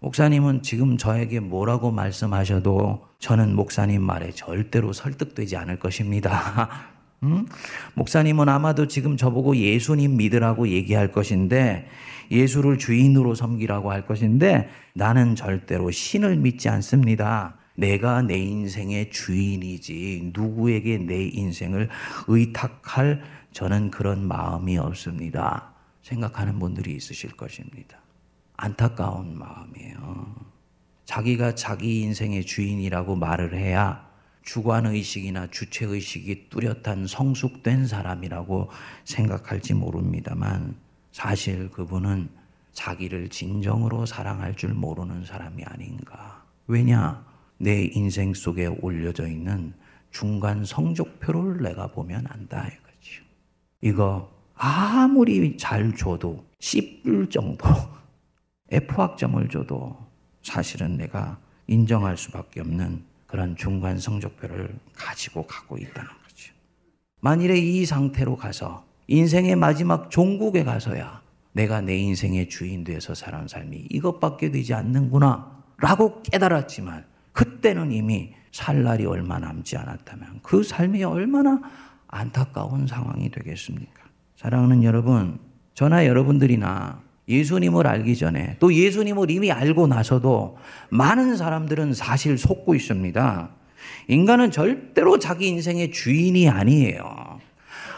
목사님은 0.00 0.62
지금 0.62 0.96
저에게 0.96 1.40
뭐라고 1.40 1.90
말씀하셔도 1.90 3.06
저는 3.18 3.54
목사님 3.54 4.02
말에 4.02 4.30
절대로 4.30 4.94
설득되지 4.94 5.56
않을 5.56 5.78
것입니다. 5.78 6.88
음? 7.22 7.46
목사님은 7.94 8.48
아마도 8.48 8.88
지금 8.88 9.18
저보고 9.18 9.56
예수님 9.56 10.16
믿으라고 10.16 10.68
얘기할 10.68 11.12
것인데 11.12 11.86
예수를 12.30 12.78
주인으로 12.78 13.34
섬기라고 13.34 13.90
할 13.90 14.06
것인데 14.06 14.70
나는 14.94 15.36
절대로 15.36 15.90
신을 15.90 16.36
믿지 16.36 16.70
않습니다. 16.70 17.56
내가 17.74 18.22
내 18.22 18.38
인생의 18.38 19.10
주인이지 19.10 20.32
누구에게 20.34 20.96
내 20.98 21.24
인생을 21.26 21.90
의탁할 22.26 23.22
저는 23.52 23.90
그런 23.90 24.26
마음이 24.26 24.78
없습니다. 24.78 25.74
생각하는 26.02 26.58
분들이 26.58 26.94
있으실 26.94 27.36
것입니다. 27.36 27.99
안타까운 28.60 29.38
마음이에요. 29.38 30.34
자기가 31.06 31.54
자기 31.54 32.02
인생의 32.02 32.44
주인이라고 32.44 33.16
말을 33.16 33.54
해야 33.54 34.08
주관의식이나 34.42 35.48
주체의식이 35.48 36.50
뚜렷한 36.50 37.06
성숙된 37.06 37.86
사람이라고 37.86 38.70
생각할지 39.04 39.74
모릅니다만 39.74 40.76
사실 41.10 41.70
그분은 41.70 42.28
자기를 42.72 43.30
진정으로 43.30 44.06
사랑할 44.06 44.54
줄 44.54 44.74
모르는 44.74 45.24
사람이 45.24 45.64
아닌가. 45.64 46.44
왜냐? 46.66 47.24
내 47.58 47.84
인생 47.84 48.32
속에 48.34 48.66
올려져 48.66 49.26
있는 49.26 49.74
중간 50.10 50.64
성적표를 50.64 51.62
내가 51.62 51.88
보면 51.88 52.26
안다 52.28 52.66
이거죠. 52.66 53.24
이거 53.80 54.30
아무리 54.54 55.56
잘 55.56 55.94
줘도 55.96 56.44
C뿔 56.58 57.28
정도 57.30 57.66
F학점을 58.70 59.48
줘도 59.48 59.96
사실은 60.42 60.96
내가 60.96 61.38
인정할 61.66 62.16
수밖에 62.16 62.60
없는 62.60 63.04
그런 63.26 63.56
중간 63.56 63.98
성적표를 63.98 64.74
가지고 64.94 65.46
가고 65.46 65.76
있다는 65.76 66.08
거죠. 66.08 66.52
만일에 67.20 67.58
이 67.58 67.84
상태로 67.84 68.36
가서 68.36 68.84
인생의 69.06 69.56
마지막 69.56 70.10
종국에 70.10 70.64
가서야 70.64 71.20
내가 71.52 71.80
내 71.80 71.96
인생의 71.96 72.48
주인 72.48 72.84
되어서 72.84 73.14
살아온 73.14 73.48
삶이 73.48 73.86
이것밖에 73.90 74.50
되지 74.50 74.74
않는구나 74.74 75.64
라고 75.78 76.22
깨달았지만 76.22 77.04
그때는 77.32 77.92
이미 77.92 78.34
살 78.52 78.82
날이 78.82 79.06
얼마 79.06 79.38
남지 79.38 79.76
않았다면 79.76 80.40
그 80.42 80.62
삶이 80.62 81.02
얼마나 81.04 81.60
안타까운 82.08 82.86
상황이 82.86 83.30
되겠습니까? 83.30 84.04
사랑하는 84.36 84.82
여러분, 84.82 85.38
저나 85.74 86.06
여러분들이나 86.06 87.00
예수님을 87.30 87.86
알기 87.86 88.16
전에 88.16 88.56
또 88.58 88.74
예수님을 88.74 89.30
이미 89.30 89.52
알고 89.52 89.86
나서도 89.86 90.58
많은 90.90 91.36
사람들은 91.36 91.94
사실 91.94 92.36
속고 92.36 92.74
있습니다. 92.74 93.50
인간은 94.08 94.50
절대로 94.50 95.18
자기 95.18 95.46
인생의 95.48 95.92
주인이 95.92 96.48
아니에요. 96.48 97.29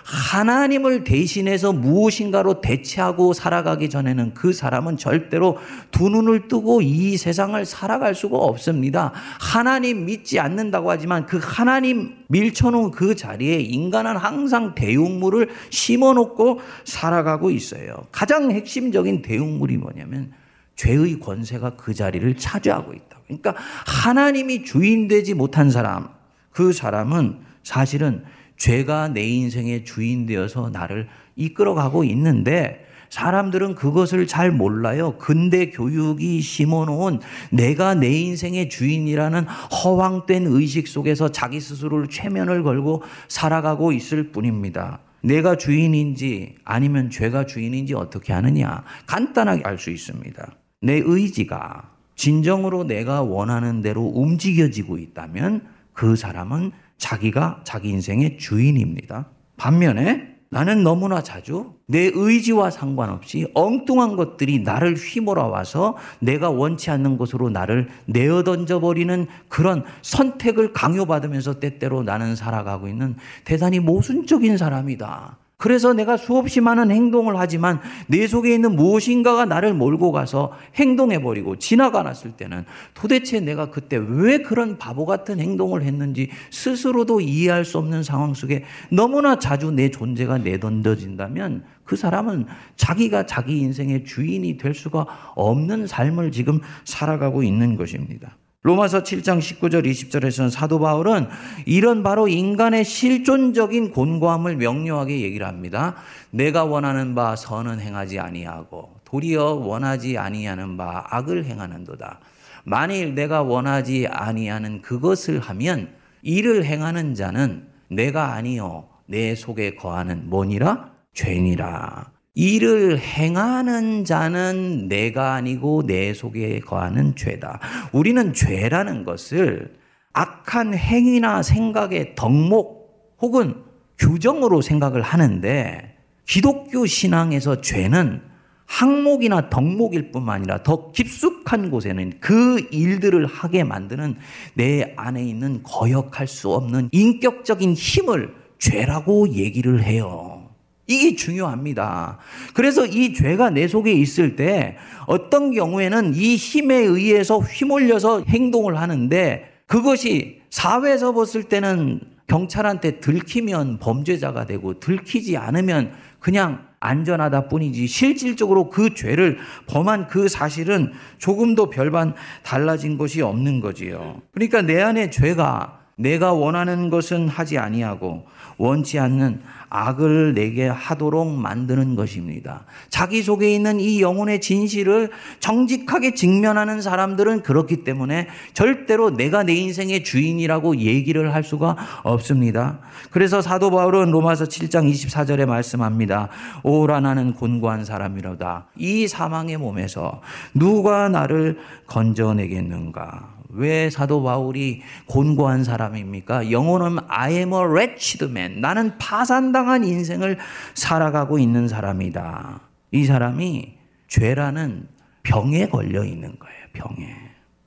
하나님을 0.04 1.04
대신해서 1.04 1.72
무엇인가로 1.72 2.60
대체하고 2.60 3.32
살아가기 3.32 3.88
전에는 3.88 4.34
그 4.34 4.52
사람은 4.52 4.96
절대로 4.96 5.58
두 5.90 6.08
눈을 6.08 6.48
뜨고 6.48 6.82
이 6.82 7.16
세상을 7.16 7.64
살아갈 7.64 8.14
수가 8.14 8.38
없습니다. 8.38 9.12
하나님 9.40 10.04
믿지 10.04 10.40
않는다고 10.40 10.90
하지만 10.90 11.26
그 11.26 11.38
하나님 11.42 12.16
밀쳐놓은 12.28 12.90
그 12.90 13.14
자리에 13.14 13.60
인간은 13.60 14.16
항상 14.16 14.74
대용물을 14.74 15.50
심어놓고 15.70 16.60
살아가고 16.84 17.50
있어요. 17.50 17.94
가장 18.10 18.50
핵심적인 18.50 19.22
대용물이 19.22 19.76
뭐냐면 19.76 20.32
죄의 20.76 21.20
권세가 21.20 21.76
그 21.76 21.94
자리를 21.94 22.36
차지하고 22.36 22.92
있다. 22.92 23.18
그러니까 23.26 23.54
하나님이 23.86 24.64
주인 24.64 25.08
되지 25.08 25.34
못한 25.34 25.70
사람, 25.70 26.08
그 26.50 26.72
사람은 26.72 27.38
사실은 27.62 28.24
죄가 28.62 29.08
내 29.08 29.26
인생의 29.26 29.84
주인 29.84 30.24
되어서 30.24 30.70
나를 30.70 31.08
이끌어가고 31.34 32.04
있는데 32.04 32.86
사람들은 33.10 33.74
그것을 33.74 34.28
잘 34.28 34.52
몰라요. 34.52 35.16
근대 35.18 35.70
교육이 35.70 36.40
심어놓은 36.40 37.18
내가 37.50 37.94
내 37.94 38.08
인생의 38.08 38.68
주인이라는 38.68 39.46
허황된 39.46 40.46
의식 40.46 40.86
속에서 40.86 41.32
자기 41.32 41.58
스스로를 41.60 42.06
최면을 42.06 42.62
걸고 42.62 43.02
살아가고 43.26 43.90
있을 43.90 44.30
뿐입니다. 44.30 45.00
내가 45.24 45.56
주인인지 45.56 46.54
아니면 46.64 47.10
죄가 47.10 47.46
주인인지 47.46 47.94
어떻게 47.94 48.32
하느냐? 48.32 48.84
간단하게 49.06 49.62
알 49.64 49.76
수 49.76 49.90
있습니다. 49.90 50.52
내 50.82 51.02
의지가 51.04 51.90
진정으로 52.14 52.84
내가 52.84 53.22
원하는 53.22 53.82
대로 53.82 54.02
움직여지고 54.02 54.98
있다면 54.98 55.66
그 55.92 56.14
사람은 56.14 56.70
자기가 57.02 57.62
자기 57.64 57.88
인생의 57.88 58.38
주인입니다. 58.38 59.26
반면에 59.56 60.28
나는 60.50 60.84
너무나 60.84 61.20
자주 61.20 61.72
내 61.88 62.10
의지와 62.14 62.70
상관없이 62.70 63.50
엉뚱한 63.54 64.16
것들이 64.16 64.60
나를 64.60 64.94
휘몰아와서 64.94 65.96
내가 66.20 66.50
원치 66.50 66.90
않는 66.90 67.16
곳으로 67.16 67.50
나를 67.50 67.88
내어 68.06 68.44
던져 68.44 68.78
버리는 68.78 69.26
그런 69.48 69.82
선택을 70.02 70.72
강요받으면서 70.72 71.58
때때로 71.58 72.04
나는 72.04 72.36
살아가고 72.36 72.86
있는 72.86 73.16
대단히 73.44 73.80
모순적인 73.80 74.56
사람이다. 74.56 75.38
그래서 75.62 75.92
내가 75.92 76.16
수없이 76.16 76.60
많은 76.60 76.90
행동을 76.90 77.38
하지만 77.38 77.78
내 78.08 78.26
속에 78.26 78.52
있는 78.52 78.74
무엇인가가 78.74 79.44
나를 79.44 79.74
몰고 79.74 80.10
가서 80.10 80.50
행동해버리고 80.74 81.54
지나가 81.60 82.02
놨을 82.02 82.32
때는 82.36 82.64
도대체 82.94 83.38
내가 83.38 83.70
그때 83.70 83.96
왜 83.96 84.38
그런 84.38 84.76
바보 84.76 85.06
같은 85.06 85.38
행동을 85.38 85.84
했는지 85.84 86.30
스스로도 86.50 87.20
이해할 87.20 87.64
수 87.64 87.78
없는 87.78 88.02
상황 88.02 88.34
속에 88.34 88.64
너무나 88.90 89.38
자주 89.38 89.70
내 89.70 89.88
존재가 89.88 90.38
내던져진다면 90.38 91.62
그 91.84 91.94
사람은 91.94 92.46
자기가 92.74 93.26
자기 93.26 93.60
인생의 93.60 94.02
주인이 94.02 94.56
될 94.56 94.74
수가 94.74 95.06
없는 95.36 95.86
삶을 95.86 96.32
지금 96.32 96.58
살아가고 96.84 97.44
있는 97.44 97.76
것입니다. 97.76 98.36
로마서 98.64 99.02
7장 99.02 99.40
19절 99.40 99.84
20절에서는 99.84 100.48
사도 100.50 100.78
바울은 100.78 101.26
이런 101.66 102.04
바로 102.04 102.28
인간의 102.28 102.84
실존적인 102.84 103.90
곤고함을 103.90 104.56
명료하게 104.56 105.20
얘기를 105.20 105.46
합니다. 105.46 105.96
내가 106.30 106.64
원하는 106.64 107.16
바 107.16 107.34
선은 107.34 107.80
행하지 107.80 108.20
아니하고 108.20 108.94
도리어 109.04 109.54
원하지 109.54 110.16
아니하는 110.16 110.76
바 110.76 111.04
악을 111.10 111.44
행하는도다. 111.44 112.20
만일 112.64 113.16
내가 113.16 113.42
원하지 113.42 114.06
아니하는 114.08 114.80
그것을 114.80 115.40
하면 115.40 115.92
이를 116.22 116.64
행하는 116.64 117.16
자는 117.16 117.66
내가 117.88 118.34
아니요 118.34 118.88
내 119.06 119.34
속에 119.34 119.74
거하는 119.74 120.30
뭐니라 120.30 120.92
죄니라. 121.14 122.12
이를 122.34 122.98
행하는 122.98 124.04
자는 124.04 124.88
내가 124.88 125.34
아니고 125.34 125.86
내 125.86 126.14
속에 126.14 126.60
거하는 126.60 127.14
죄다. 127.14 127.60
우리는 127.92 128.32
죄라는 128.32 129.04
것을 129.04 129.74
악한 130.14 130.74
행위나 130.74 131.42
생각의 131.42 132.14
덕목 132.14 133.16
혹은 133.20 133.62
규정으로 133.98 134.62
생각을 134.62 135.02
하는데 135.02 135.96
기독교 136.26 136.86
신앙에서 136.86 137.60
죄는 137.60 138.22
항목이나 138.66 139.50
덕목일 139.50 140.12
뿐만 140.12 140.36
아니라 140.36 140.62
더 140.62 140.92
깊숙한 140.92 141.70
곳에는 141.70 142.14
그 142.20 142.66
일들을 142.70 143.26
하게 143.26 143.64
만드는 143.64 144.16
내 144.54 144.94
안에 144.96 145.22
있는 145.22 145.62
거역할 145.62 146.26
수 146.26 146.50
없는 146.50 146.88
인격적인 146.90 147.74
힘을 147.74 148.34
죄라고 148.58 149.28
얘기를 149.28 149.82
해요. 149.82 150.41
이게 150.86 151.14
중요합니다. 151.14 152.18
그래서 152.54 152.84
이 152.86 153.14
죄가 153.14 153.50
내 153.50 153.68
속에 153.68 153.92
있을 153.92 154.36
때 154.36 154.76
어떤 155.06 155.52
경우에는 155.52 156.14
이 156.14 156.36
힘에 156.36 156.76
의해서 156.76 157.38
휘몰려서 157.38 158.24
행동을 158.24 158.80
하는데 158.80 159.52
그것이 159.66 160.40
사회에서 160.50 161.14
봤을 161.14 161.44
때는 161.44 162.00
경찰한테 162.26 163.00
들키면 163.00 163.78
범죄자가 163.78 164.46
되고 164.46 164.78
들키지 164.80 165.36
않으면 165.36 165.92
그냥 166.18 166.66
안전하다 166.80 167.48
뿐이지 167.48 167.86
실질적으로 167.86 168.68
그 168.68 168.94
죄를 168.94 169.38
범한 169.66 170.08
그 170.08 170.28
사실은 170.28 170.92
조금도 171.18 171.70
별반 171.70 172.14
달라진 172.42 172.98
것이 172.98 173.22
없는 173.22 173.60
거지요. 173.60 174.20
그러니까 174.32 174.62
내 174.62 174.80
안에 174.80 175.10
죄가 175.10 175.81
내가 176.02 176.32
원하는 176.32 176.90
것은 176.90 177.28
하지 177.28 177.58
아니하고 177.58 178.26
원치 178.58 178.98
않는 178.98 179.40
악을 179.74 180.34
내게 180.34 180.68
하도록 180.68 181.26
만드는 181.26 181.96
것입니다. 181.96 182.64
자기 182.90 183.22
속에 183.22 183.54
있는 183.54 183.80
이 183.80 184.02
영혼의 184.02 184.42
진실을 184.42 185.10
정직하게 185.40 186.12
직면하는 186.14 186.82
사람들은 186.82 187.42
그렇기 187.42 187.82
때문에 187.82 188.28
절대로 188.52 189.16
내가 189.16 189.42
내 189.44 189.54
인생의 189.54 190.04
주인이라고 190.04 190.76
얘기를 190.76 191.32
할 191.32 191.42
수가 191.42 191.76
없습니다. 192.02 192.80
그래서 193.10 193.40
사도 193.40 193.70
바울은 193.70 194.10
로마서 194.10 194.44
7장 194.44 194.92
24절에 194.92 195.46
말씀합니다. 195.46 196.28
오라 196.62 197.00
나는 197.00 197.32
곤고한 197.32 197.86
사람이로다. 197.86 198.66
이 198.76 199.08
사망의 199.08 199.56
몸에서 199.56 200.20
누가 200.54 201.08
나를 201.08 201.58
건져내겠는가? 201.86 203.31
왜 203.52 203.90
사도 203.90 204.22
바울이 204.22 204.82
곤고한 205.06 205.62
사람입니까? 205.64 206.50
영어는 206.50 206.98
I 207.08 207.34
am 207.34 207.52
a 207.52 207.58
wretched 207.60 208.24
man. 208.24 208.60
나는 208.60 208.96
파산당한 208.98 209.84
인생을 209.84 210.38
살아가고 210.74 211.38
있는 211.38 211.68
사람이다. 211.68 212.60
이 212.92 213.04
사람이 213.04 213.74
죄라는 214.08 214.88
병에 215.22 215.68
걸려 215.68 216.04
있는 216.04 216.38
거예요. 216.38 216.62
병에. 216.72 217.14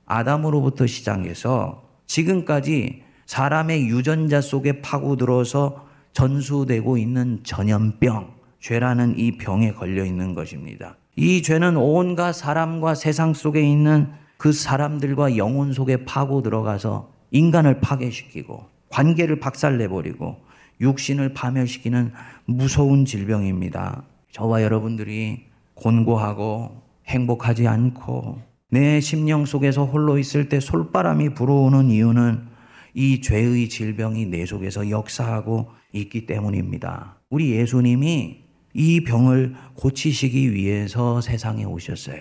아담으로부터 0.06 0.86
시작해서 0.86 1.84
지금까지 2.06 3.02
사람의 3.26 3.86
유전자 3.86 4.40
속에 4.40 4.80
파고들어서 4.80 5.86
전수되고 6.12 6.96
있는 6.96 7.40
전염병, 7.42 8.34
죄라는 8.60 9.18
이 9.18 9.36
병에 9.36 9.72
걸려 9.72 10.04
있는 10.04 10.34
것입니다. 10.34 10.96
이 11.16 11.42
죄는 11.42 11.76
온갖 11.76 12.32
사람과 12.32 12.94
세상 12.94 13.34
속에 13.34 13.62
있는 13.62 14.12
그 14.36 14.52
사람들과 14.52 15.36
영혼 15.36 15.72
속에 15.72 16.04
파고 16.04 16.42
들어가서 16.42 17.10
인간을 17.30 17.80
파괴시키고 17.80 18.66
관계를 18.88 19.40
박살내버리고 19.40 20.36
육신을 20.80 21.34
파멸시키는 21.34 22.12
무서운 22.44 23.04
질병입니다. 23.04 24.04
저와 24.32 24.62
여러분들이 24.62 25.44
곤고하고 25.74 26.82
행복하지 27.06 27.66
않고 27.66 28.40
내 28.70 29.00
심령 29.00 29.44
속에서 29.46 29.84
홀로 29.84 30.18
있을 30.18 30.48
때 30.48 30.60
솔바람이 30.60 31.30
불어오는 31.34 31.90
이유는 31.90 32.46
이 32.94 33.20
죄의 33.20 33.68
질병이 33.68 34.26
내 34.26 34.44
속에서 34.44 34.90
역사하고 34.90 35.70
있기 35.92 36.26
때문입니다. 36.26 37.18
우리 37.30 37.52
예수님이 37.52 38.42
이 38.74 39.04
병을 39.04 39.54
고치시기 39.74 40.52
위해서 40.52 41.20
세상에 41.20 41.64
오셨어요. 41.64 42.20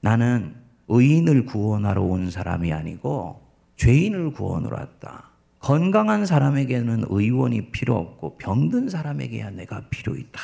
나는 0.00 0.65
의인을 0.88 1.46
구원하러 1.46 2.02
온 2.02 2.30
사람이 2.30 2.72
아니고 2.72 3.40
죄인을 3.76 4.32
구원하러 4.32 4.76
왔다. 4.76 5.30
건강한 5.58 6.26
사람에게는 6.26 7.06
의원이 7.08 7.70
필요 7.70 7.96
없고 7.96 8.36
병든 8.38 8.88
사람에게야 8.88 9.50
내가 9.50 9.82
필요 9.90 10.14
있다. 10.14 10.40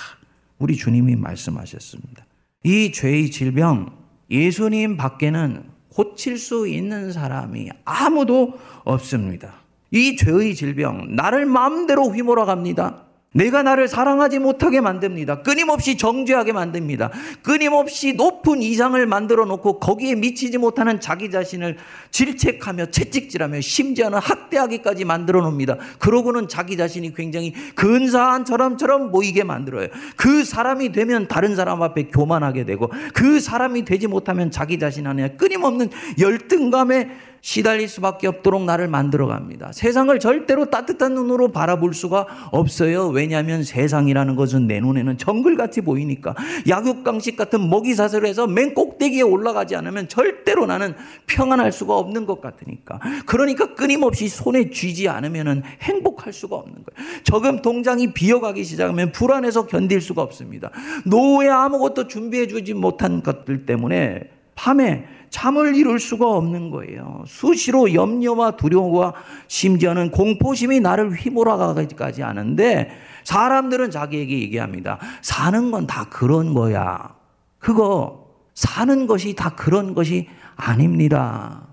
우리 0.59 0.77
주님이 0.77 1.17
말씀하셨습니다. 1.17 2.25
이 2.65 2.93
죄의 2.93 3.31
질병, 3.31 3.97
예수님 4.31 4.97
밖에는 4.97 5.65
고칠 5.89 6.39
수 6.39 6.67
있는 6.67 7.13
사람이 7.13 7.71
아무도 7.85 8.59
없습니다. 8.85 9.63
이 9.91 10.17
죄의 10.17 10.55
질병, 10.55 11.15
나를 11.15 11.47
마음대로 11.47 12.05
휘몰아 12.05 12.45
갑니다. 12.45 13.05
내가 13.33 13.62
나를 13.62 13.88
사랑하지 13.88 14.38
못하게 14.38 14.81
만듭니다. 14.81 15.42
끊임없이 15.42 15.97
정죄하게 15.97 16.53
만듭니다. 16.53 17.11
끊임없이 17.42 18.12
높은 18.12 18.62
이상을 18.62 19.05
만들어 19.07 19.47
놓고 19.47 19.81
거기에 19.81 20.14
미치지 20.14 20.59
못하는 20.59 21.01
자기 21.01 21.31
자신을 21.31 21.79
질책하며 22.11 22.87
채찍질하며 22.87 23.61
심지어는 23.61 24.18
학대하기까지 24.18 25.05
만들어 25.05 25.40
놓습니다. 25.42 25.79
그러고는 25.99 26.49
자기 26.49 26.77
자신이 26.77 27.14
굉장히 27.14 27.53
근사한 27.75 28.45
사람처럼 28.45 29.11
보이게 29.11 29.45
만들어요. 29.45 29.88
그 30.16 30.45
사람이 30.45 30.92
되면 30.92 31.27
다른 31.27 31.57
사람 31.57 31.83
앞에 31.83 32.05
교만하게 32.05 32.64
되고 32.64 32.90
그 33.14 33.40
사람이 33.40 33.85
되지 33.85 34.07
못하면 34.07 34.51
자기 34.51 34.79
자신 34.79 35.07
안에 35.07 35.37
끊임없는 35.37 35.88
열등감에 36.18 37.32
시달릴 37.43 37.89
수밖에 37.89 38.29
없도록 38.29 38.63
나를 38.63 38.87
만들어 38.87 39.27
갑니다. 39.27 39.73
세상을 39.73 40.17
절대로 40.21 40.71
따뜻한 40.71 41.15
눈으로 41.15 41.49
바라볼 41.49 41.93
수가 41.93 42.27
없어요. 42.53 43.09
왜냐하면 43.09 43.65
세상이라는 43.65 44.37
것은 44.37 44.69
내 44.69 44.81
눈에는 44.81 45.19
정글같이 45.19 45.81
보이니까 45.81 46.37
약육강식 46.69 47.37
같은 47.37 47.69
먹이사슬을 47.69 48.29
해서 48.29 48.47
맨 48.47 48.75
꼭대기에 48.75 49.23
올라가지 49.23 49.75
않으면 49.75 50.09
절대로 50.09 50.67
나는 50.67 50.95
평안할 51.27 51.73
수가 51.73 51.97
없는 51.97 52.27
것 52.27 52.41
같으니까. 52.41 53.01
그러니까 53.27 53.75
끊임없이 53.75 54.29
손에 54.29 54.71
쥐지 54.71 55.09
않으면 55.09 55.65
행복할 55.83 56.33
수가 56.33 56.55
없는 56.55 56.75
거예요. 56.75 57.23
저금 57.25 57.61
통장이 57.61 58.13
비어가기 58.13 58.63
시작하면 58.63 59.11
불안해서 59.11 59.67
견딜 59.67 60.01
수가 60.01 60.23
없습니다. 60.23 60.71
노후에 61.05 61.49
아무것도 61.49 62.07
준비해 62.07 62.47
주지 62.47 62.73
못한 62.73 63.21
것들 63.21 63.67
때문에 63.67 64.31
밤에 64.55 65.07
잠을 65.33 65.75
이룰 65.75 65.99
수가 65.99 66.29
없는 66.31 66.71
거예요. 66.71 67.25
수시로 67.27 67.95
염려와 67.95 68.53
두려움과 68.53 69.14
심지어는 69.49 70.11
공포심이 70.11 70.81
나를 70.81 71.12
휘몰아가기까지 71.14 72.21
하는데 72.21 72.90
사람들은 73.25 73.90
자기에게 73.90 74.40
얘기합니다. 74.40 74.99
사는 75.23 75.71
건 75.71 75.87
다 75.87 76.05
그런 76.11 76.53
거야. 76.53 77.14
그거 77.59 78.29
사는 78.55 79.07
것이 79.07 79.35
다 79.35 79.55
그런 79.57 79.95
것이 79.95 80.29
아닙니다. 80.55 81.66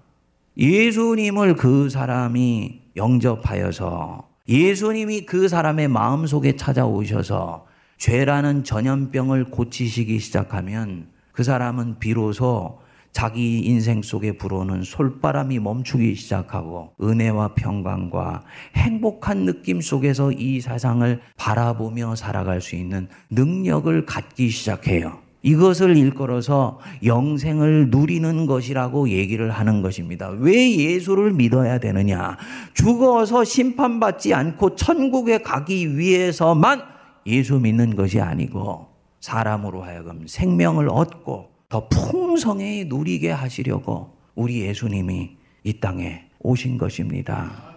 예수님을 0.57 1.55
그 1.55 1.89
사람이 1.89 2.81
영접하여서 2.95 4.29
예수님이 4.47 5.25
그 5.25 5.49
사람의 5.49 5.89
마음 5.89 6.25
속에 6.25 6.55
찾아오셔서 6.55 7.67
죄라는 7.97 8.63
전염병을 8.63 9.51
고치시기 9.51 10.19
시작하면 10.19 11.07
그 11.33 11.43
사람은 11.43 11.99
비로소 11.99 12.79
자기 13.11 13.59
인생 13.59 14.01
속에 14.01 14.33
불어오는 14.37 14.83
솔바람이 14.83 15.59
멈추기 15.59 16.15
시작하고 16.15 16.93
은혜와 17.01 17.55
평강과 17.55 18.43
행복한 18.75 19.45
느낌 19.45 19.81
속에서 19.81 20.31
이 20.31 20.61
세상을 20.61 21.19
바라보며 21.35 22.15
살아갈 22.15 22.61
수 22.61 22.75
있는 22.75 23.07
능력을 23.29 24.05
갖기 24.05 24.49
시작해요. 24.49 25.19
이것을 25.41 25.95
일컬어서 25.95 26.79
영생을 27.03 27.89
누리는 27.89 28.45
것이라고 28.45 29.09
얘기를 29.09 29.51
하는 29.51 29.81
것입니다. 29.81 30.29
왜 30.29 30.75
예수를 30.75 31.31
믿어야 31.31 31.79
되느냐? 31.79 32.37
죽어서 32.73 33.45
심판받지 33.45 34.33
않고 34.33 34.75
천국에 34.75 35.37
가기 35.37 35.97
위해서만 35.97 36.81
예수 37.25 37.59
믿는 37.59 37.95
것이 37.95 38.19
아니고 38.19 38.87
사람으로 39.21 39.83
하여금 39.83 40.25
생명을 40.27 40.89
얻고 40.89 41.58
더 41.69 41.87
풍성히 41.87 42.85
누리게 42.85 43.29
하시려고 43.29 44.17
우리 44.33 44.61
예수님이 44.61 45.37
이 45.63 45.79
땅에 45.79 46.25
오신 46.39 46.79
것입니다. 46.79 47.75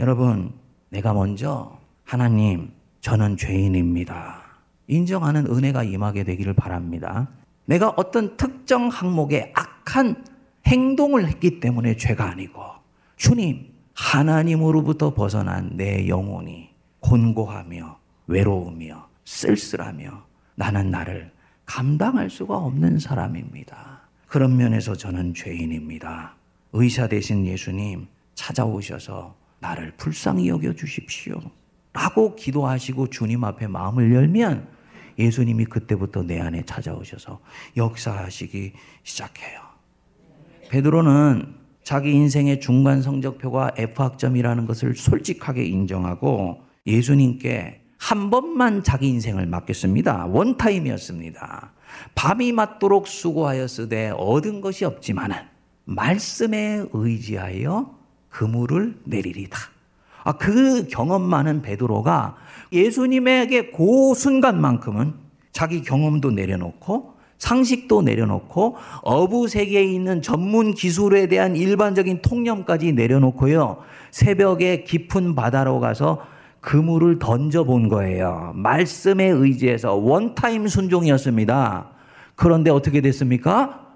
여러분, 0.00 0.52
내가 0.88 1.12
먼저 1.12 1.78
하나님, 2.02 2.72
저는 3.00 3.36
죄인입니다. 3.36 4.42
인정하는 4.88 5.46
은혜가 5.46 5.84
임하게 5.84 6.24
되기를 6.24 6.54
바랍니다. 6.54 7.28
내가 7.66 7.90
어떤 7.96 8.36
특정 8.36 8.88
항목에 8.88 9.52
악한 9.54 10.24
행동을 10.66 11.28
했기 11.28 11.60
때문에 11.60 11.96
죄가 11.96 12.28
아니고 12.30 12.60
주님, 13.16 13.72
하나님으로부터 13.94 15.14
벗어난 15.14 15.76
내 15.76 16.08
영혼이 16.08 16.70
곤고하며 17.00 17.98
외로우며 18.26 19.08
쓸쓸하며 19.24 20.24
나는 20.56 20.90
나를 20.90 21.30
감당할 21.68 22.30
수가 22.30 22.56
없는 22.56 22.98
사람입니다. 22.98 24.00
그런 24.26 24.56
면에서 24.56 24.96
저는 24.96 25.34
죄인입니다. 25.34 26.34
의사 26.72 27.06
대신 27.06 27.46
예수님 27.46 28.06
찾아오셔서 28.34 29.36
나를 29.60 29.92
불쌍히 29.98 30.48
여겨 30.48 30.72
주십시오. 30.72 31.38
라고 31.92 32.34
기도하시고 32.34 33.08
주님 33.08 33.44
앞에 33.44 33.66
마음을 33.66 34.14
열면 34.14 34.66
예수님이 35.18 35.66
그때부터 35.66 36.22
내 36.22 36.40
안에 36.40 36.62
찾아오셔서 36.64 37.40
역사하시기 37.76 38.72
시작해요. 39.02 39.60
베드로는 40.70 41.54
자기 41.82 42.12
인생의 42.12 42.60
중간 42.60 43.02
성적표가 43.02 43.72
F학점이라는 43.76 44.66
것을 44.66 44.96
솔직하게 44.96 45.64
인정하고 45.66 46.62
예수님께 46.86 47.82
한 47.98 48.30
번만 48.30 48.82
자기 48.82 49.08
인생을 49.08 49.46
맡겼습니다. 49.46 50.26
원타임이었습니다. 50.26 51.72
밤이 52.14 52.52
맞도록 52.52 53.06
수고하였으되 53.06 54.12
얻은 54.16 54.60
것이 54.60 54.84
없지만은 54.84 55.36
말씀에 55.84 56.84
의지하여 56.92 57.94
그물을 58.30 58.98
내리리다. 59.04 59.58
아, 60.24 60.32
그 60.32 60.86
경험 60.88 61.22
많은 61.22 61.62
베드로가 61.62 62.36
예수님에게 62.72 63.70
그 63.70 64.14
순간만큼은 64.14 65.14
자기 65.52 65.82
경험도 65.82 66.30
내려놓고 66.30 67.14
상식도 67.38 68.02
내려놓고 68.02 68.76
어부 69.02 69.48
세계에 69.48 69.84
있는 69.84 70.22
전문 70.22 70.74
기술에 70.74 71.28
대한 71.28 71.56
일반적인 71.56 72.20
통념까지 72.20 72.92
내려놓고요. 72.92 73.78
새벽에 74.10 74.84
깊은 74.84 75.34
바다로 75.34 75.80
가서 75.80 76.20
그물을 76.60 77.18
던져본 77.18 77.88
거예요. 77.88 78.52
말씀에 78.54 79.24
의지해서 79.26 79.94
원타임 79.94 80.66
순종이었습니다. 80.68 81.90
그런데 82.34 82.70
어떻게 82.70 83.00
됐습니까? 83.00 83.86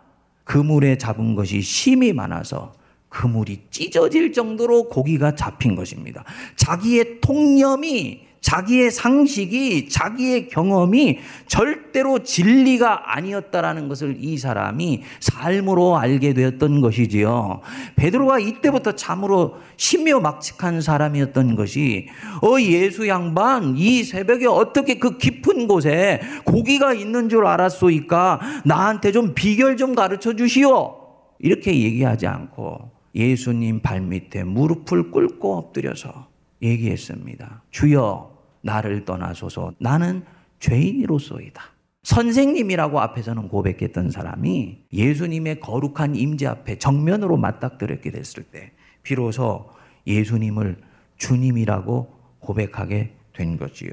그물에 0.44 0.98
잡은 0.98 1.34
것이 1.34 1.60
심이 1.60 2.12
많아서 2.12 2.72
그물이 3.08 3.66
찢어질 3.70 4.32
정도로 4.32 4.88
고기가 4.88 5.34
잡힌 5.34 5.74
것입니다. 5.74 6.24
자기의 6.56 7.20
통념이 7.20 8.31
자기의 8.42 8.90
상식이 8.90 9.88
자기의 9.88 10.48
경험이 10.48 11.20
절대로 11.46 12.18
진리가 12.18 13.16
아니었다라는 13.16 13.88
것을 13.88 14.16
이 14.18 14.36
사람이 14.36 15.02
삶으로 15.20 15.96
알게 15.96 16.34
되었던 16.34 16.80
것이지요. 16.80 17.60
베드로가 17.96 18.40
이때부터 18.40 18.92
참으로 18.92 19.54
신묘막측한 19.76 20.80
사람이었던 20.80 21.54
것이 21.54 22.08
어 22.42 22.60
예수 22.60 23.08
양반 23.08 23.76
이 23.76 24.02
새벽에 24.02 24.46
어떻게 24.46 24.98
그 24.98 25.16
깊은 25.18 25.68
곳에 25.68 26.20
고기가 26.44 26.92
있는 26.92 27.28
줄 27.28 27.46
알았소이까 27.46 28.40
나한테 28.64 29.12
좀 29.12 29.34
비결 29.34 29.76
좀 29.76 29.94
가르쳐 29.94 30.34
주시오. 30.34 30.98
이렇게 31.38 31.80
얘기하지 31.80 32.26
않고 32.26 32.90
예수님 33.14 33.80
발밑에 33.80 34.44
무릎을 34.44 35.10
꿇고 35.10 35.56
엎드려서 35.56 36.28
얘기했습니다. 36.62 37.62
주여 37.70 38.31
나를 38.62 39.04
떠나소서 39.04 39.72
나는 39.78 40.24
죄인이로소이다. 40.60 41.62
선생님이라고 42.02 43.00
앞에서는 43.00 43.48
고백했던 43.48 44.10
사람이 44.10 44.86
예수님의 44.92 45.60
거룩한 45.60 46.16
임재 46.16 46.46
앞에 46.46 46.78
정면으로 46.78 47.36
맞닥뜨렸게 47.36 48.10
됐을 48.10 48.42
때 48.44 48.72
비로소 49.02 49.70
예수님을 50.06 50.78
주님이라고 51.16 52.12
고백하게 52.40 53.14
된 53.32 53.56
거지요. 53.56 53.92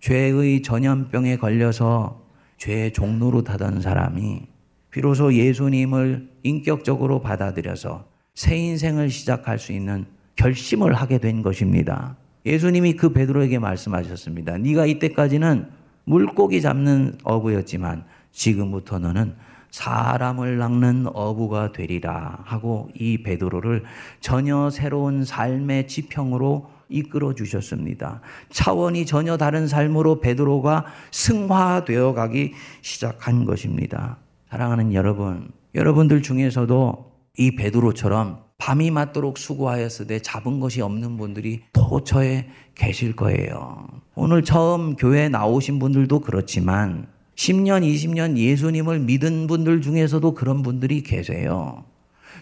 죄의 0.00 0.62
전염병에 0.62 1.36
걸려서 1.36 2.26
죄의 2.58 2.92
종로로 2.92 3.42
타던 3.42 3.80
사람이 3.80 4.42
비로소 4.90 5.32
예수님을 5.32 6.30
인격적으로 6.42 7.20
받아들여서 7.20 8.08
새 8.34 8.56
인생을 8.56 9.10
시작할 9.10 9.58
수 9.58 9.72
있는 9.72 10.06
결심을 10.36 10.94
하게 10.94 11.18
된 11.18 11.42
것입니다. 11.42 12.16
예수님이 12.46 12.94
그 12.94 13.12
베드로에게 13.12 13.58
말씀하셨습니다. 13.58 14.56
네가 14.58 14.86
이때까지는 14.86 15.68
물고기 16.04 16.62
잡는 16.62 17.18
어부였지만 17.24 18.04
지금부터 18.30 19.00
너는 19.00 19.34
사람을 19.70 20.56
낚는 20.56 21.08
어부가 21.12 21.72
되리라 21.72 22.38
하고 22.44 22.88
이 22.94 23.22
베드로를 23.22 23.82
전혀 24.20 24.70
새로운 24.70 25.24
삶의 25.24 25.88
지평으로 25.88 26.70
이끌어 26.88 27.34
주셨습니다. 27.34 28.20
차원이 28.50 29.06
전혀 29.06 29.36
다른 29.36 29.66
삶으로 29.66 30.20
베드로가 30.20 30.86
승화되어 31.10 32.14
가기 32.14 32.52
시작한 32.80 33.44
것입니다. 33.44 34.18
사랑하는 34.48 34.94
여러분, 34.94 35.50
여러분들 35.74 36.22
중에서도 36.22 37.12
이 37.38 37.56
베드로처럼 37.56 38.45
밤이 38.58 38.90
맞도록 38.90 39.38
수고하였으되 39.38 40.20
잡은 40.20 40.60
것이 40.60 40.80
없는 40.80 41.16
분들이 41.16 41.62
도처에 41.72 42.46
계실 42.74 43.14
거예요. 43.14 43.86
오늘 44.14 44.42
처음 44.42 44.96
교회 44.96 45.28
나오신 45.28 45.78
분들도 45.78 46.20
그렇지만 46.20 47.06
10년, 47.36 47.82
20년 47.82 48.36
예수님을 48.38 49.00
믿은 49.00 49.46
분들 49.46 49.82
중에서도 49.82 50.34
그런 50.34 50.62
분들이 50.62 51.02
계세요. 51.02 51.84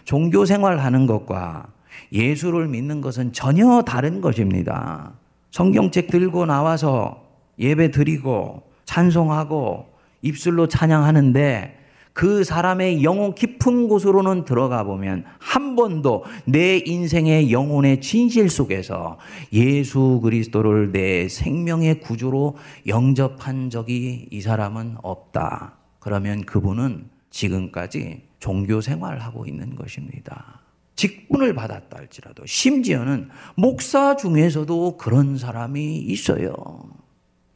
종교 0.05 0.45
생활 0.45 0.79
하는 0.79 1.05
것과 1.05 1.67
예수를 2.11 2.67
믿는 2.67 3.01
것은 3.01 3.33
전혀 3.33 3.81
다른 3.81 4.21
것입니다. 4.21 5.13
성경책 5.51 6.07
들고 6.07 6.45
나와서 6.45 7.23
예배 7.59 7.91
드리고 7.91 8.63
찬송하고 8.85 9.87
입술로 10.21 10.67
찬양하는데 10.67 11.84
그 12.15 12.45
사람의 12.45 13.03
영혼 13.03 13.35
깊은 13.35 13.89
곳으로는 13.89 14.45
들어가 14.45 14.85
보면 14.85 15.25
한 15.37 15.75
번도 15.75 16.23
내 16.45 16.77
인생의 16.77 17.51
영혼의 17.51 17.99
진실 17.99 18.49
속에서 18.49 19.19
예수 19.51 20.21
그리스도를 20.23 20.93
내 20.93 21.27
생명의 21.27 21.99
구주로 21.99 22.55
영접한 22.87 23.69
적이 23.69 24.29
이 24.31 24.39
사람은 24.39 24.95
없다. 25.03 25.73
그러면 25.99 26.45
그분은 26.45 27.09
지금까지 27.31 28.23
종교 28.39 28.79
생활하고 28.79 29.45
있는 29.45 29.75
것입니다. 29.75 30.61
직분을 30.95 31.53
받았다 31.53 31.97
할지라도 31.97 32.45
심지어는 32.45 33.27
목사 33.57 34.15
중에서도 34.15 34.95
그런 34.95 35.37
사람이 35.37 35.97
있어요. 35.97 36.55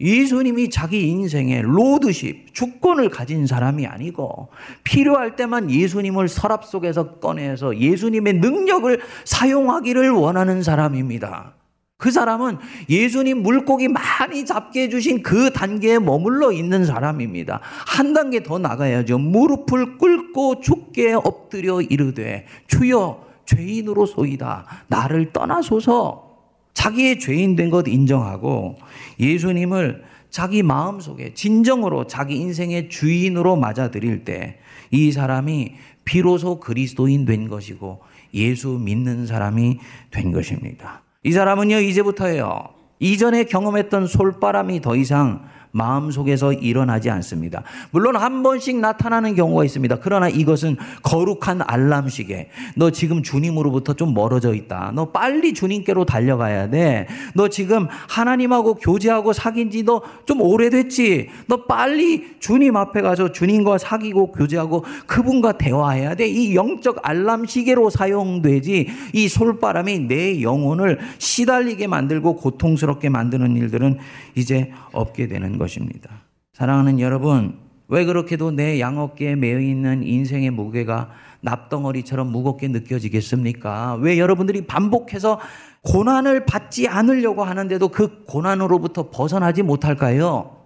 예수님이 0.02 0.70
자기 0.70 1.10
인생의 1.10 1.64
로드십, 1.64 2.54
주권을 2.54 3.10
가진 3.10 3.46
사람이 3.46 3.86
아니고 3.86 4.50
필요할 4.84 5.36
때만 5.36 5.70
예수님을 5.70 6.28
서랍 6.28 6.66
속에서 6.66 7.16
꺼내서 7.16 7.78
예수님의 7.78 8.34
능력을 8.34 9.02
사용하기를 9.26 10.12
원하는 10.12 10.64
사람입니다. 10.64 11.54
그 11.98 12.12
사람은 12.12 12.60
예수님 12.90 13.44
물고기 13.44 13.90
많이 13.90 14.46
잡게 14.46 14.84
해주신 14.84 15.22
그 15.22 15.52
단계에 15.52 16.00
머물러 16.00 16.54
있는 16.54 16.86
사람입니다. 16.86 17.60
한 17.62 18.14
단계 18.14 18.42
더 18.42 18.58
나가야죠. 18.58 19.18
무릎을 19.18 19.98
꿇고 19.98 20.62
죽게 20.62 21.12
엎드려 21.12 21.82
이르되 21.82 22.46
주여 22.68 23.26
죄인으로 23.44 24.06
소이다. 24.06 24.66
나를 24.88 25.34
떠나소서 25.34 26.29
자기의 26.73 27.19
죄인 27.19 27.55
된 27.55 27.69
것 27.69 27.88
인정하고 27.88 28.77
예수님을 29.19 30.03
자기 30.29 30.63
마음 30.63 30.99
속에 30.99 31.34
진정으로 31.34 32.08
자기 32.08 32.36
인생의 32.38 32.89
주인으로 32.89 33.55
맞아들일 33.55 34.23
때 34.25 34.60
이 34.91 35.12
사람이 35.12 35.75
비로소 36.03 36.60
그리스도인 36.60 37.25
된 37.25 37.47
것이고 37.47 37.99
예수 38.34 38.69
믿는 38.69 39.27
사람이 39.27 39.79
된 40.12 40.32
것입니다. 40.32 41.03
이 41.23 41.32
사람은요, 41.32 41.79
이제부터요, 41.79 42.69
이전에 42.99 43.43
경험했던 43.43 44.08
솔바람이 44.08 44.82
더 44.82 44.95
이상 44.95 45.43
마음속에서 45.71 46.53
일어나지 46.53 47.10
않습니다. 47.10 47.63
물론 47.91 48.15
한 48.15 48.43
번씩 48.43 48.79
나타나는 48.79 49.36
경우가 49.36 49.65
있습니다. 49.65 49.99
그러나 50.01 50.29
이것은 50.29 50.77
거룩한 51.03 51.62
알람 51.65 52.10
시계. 52.10 52.49
너 52.75 52.89
지금 52.91 53.21
주님으로부터 53.23 53.93
좀 53.93 54.13
멀어져 54.13 54.53
있다. 54.53 54.91
너 54.95 55.12
빨리 55.12 55.53
주님께로 55.53 56.05
달려가야 56.05 56.69
돼. 56.69 57.08
너 57.36 57.47
지금 57.47 57.88
하나님하고 58.08 58.75
교제하고 58.75 59.34
사귄 59.34 59.69
지 59.69 59.84
너 59.84 60.01
좀 60.25 60.41
오래됐지. 60.41 61.29
너 61.47 61.65
빨리 61.65 62.36
주님 62.39 62.75
앞에 62.75 63.01
가서 63.01 63.32
주님과 63.32 63.77
사귀고 63.77 64.32
교제하고 64.32 64.84
그분과 65.08 65.53
대화해야 65.58 66.15
돼. 66.15 66.27
이 66.27 66.55
영적 66.55 66.99
알람 67.01 67.45
시계로 67.45 67.89
사용되지 67.89 68.88
이 69.13 69.27
솔바람이 69.27 69.99
내 70.08 70.41
영혼을 70.41 70.99
시달리게 71.17 71.88
만들고 71.88 72.36
고통스럽게 72.36 73.10
만드는 73.10 73.55
일들은 73.58 73.97
이제 74.36 74.71
없게 74.91 75.27
되는 75.27 75.58
것입니다. 75.60 76.10
사랑하는 76.54 77.00
여러분, 77.00 77.60
왜 77.88 78.06
그렇게도 78.06 78.52
내 78.52 78.80
양어깨에 78.80 79.36
매여 79.36 79.60
있는 79.60 80.04
인생의 80.04 80.50
무게가 80.52 81.10
납덩어리처럼 81.41 82.32
무겁게 82.32 82.67
느껴지겠습니까? 82.67 83.95
왜 83.95 84.17
여러분들이 84.17 84.65
반복해서 84.65 85.39
고난을 85.84 86.45
받지 86.45 86.88
않으려고 86.88 87.43
하는데도 87.43 87.89
그 87.89 88.24
고난으로부터 88.26 89.10
벗어나지 89.10 89.63
못할까요? 89.63 90.58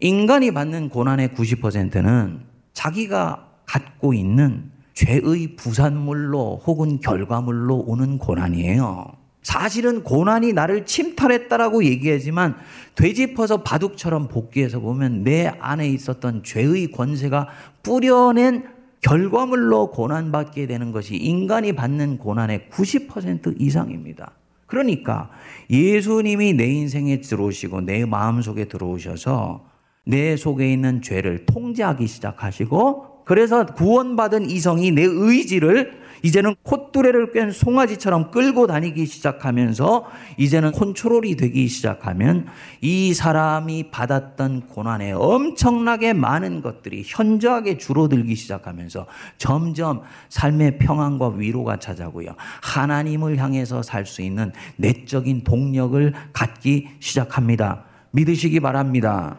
인간이 0.00 0.52
받는 0.52 0.88
고난의 0.88 1.30
90%는 1.30 2.40
자기가 2.72 3.48
갖고 3.66 4.14
있는 4.14 4.70
죄의 4.94 5.56
부산물로 5.56 6.62
혹은 6.64 7.00
결과물로 7.00 7.84
오는 7.86 8.18
고난이에요. 8.18 9.21
사실은 9.42 10.04
고난이 10.04 10.52
나를 10.52 10.86
침탈했다라고 10.86 11.84
얘기하지만 11.84 12.56
되짚어서 12.94 13.62
바둑처럼 13.62 14.28
복귀해서 14.28 14.80
보면 14.80 15.24
내 15.24 15.46
안에 15.58 15.88
있었던 15.88 16.44
죄의 16.44 16.92
권세가 16.92 17.48
뿌려낸 17.82 18.64
결과물로 19.00 19.90
고난받게 19.90 20.66
되는 20.66 20.92
것이 20.92 21.16
인간이 21.16 21.72
받는 21.72 22.18
고난의 22.18 22.68
90% 22.70 23.60
이상입니다. 23.60 24.32
그러니까 24.66 25.28
예수님이 25.68 26.54
내 26.54 26.66
인생에 26.66 27.20
들어오시고 27.20 27.82
내 27.82 28.06
마음속에 28.06 28.66
들어오셔서 28.66 29.66
내 30.06 30.36
속에 30.36 30.72
있는 30.72 31.02
죄를 31.02 31.46
통제하기 31.46 32.06
시작하시고 32.06 33.24
그래서 33.24 33.66
구원받은 33.66 34.50
이성이 34.50 34.90
내 34.90 35.02
의지를 35.02 36.01
이제는 36.22 36.54
콧두레를 36.62 37.32
깬 37.32 37.50
송아지처럼 37.50 38.30
끌고 38.30 38.66
다니기 38.66 39.06
시작하면서 39.06 40.06
이제는 40.36 40.72
컨트롤이 40.72 41.36
되기 41.36 41.66
시작하면 41.66 42.46
이 42.80 43.12
사람이 43.12 43.90
받았던 43.90 44.68
고난에 44.68 45.12
엄청나게 45.12 46.12
많은 46.12 46.62
것들이 46.62 47.02
현저하게 47.06 47.78
줄어들기 47.78 48.34
시작하면서 48.34 49.06
점점 49.38 50.02
삶의 50.28 50.78
평안과 50.78 51.30
위로가 51.30 51.78
찾아오고요. 51.78 52.34
하나님을 52.62 53.38
향해서 53.38 53.82
살 53.82 54.02
수 54.06 54.20
있는 54.20 54.52
내적인 54.76 55.44
동력을 55.44 56.12
갖기 56.32 56.88
시작합니다. 57.00 57.84
믿으시기 58.10 58.60
바랍니다. 58.60 59.36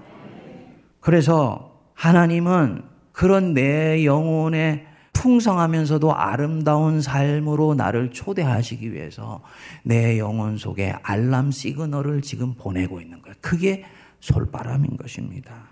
그래서 1.00 1.74
하나님은 1.94 2.84
그런 3.12 3.54
내 3.54 4.06
영혼의 4.06 4.86
풍성하면서도 5.24 6.14
아름다운 6.14 7.02
삶으로 7.02 7.76
나를 7.76 8.12
초대하시기 8.12 8.92
위해서 8.92 9.42
내 9.82 10.20
영혼 10.20 10.58
속에 10.58 10.94
알람 11.02 11.50
시그널을 11.50 12.22
지금 12.22 12.56
보내고 12.56 13.00
있는 13.00 13.22
거예요. 13.22 13.34
그게 13.40 13.86
솔바람인 14.20 14.98
것입니다. 14.98 15.70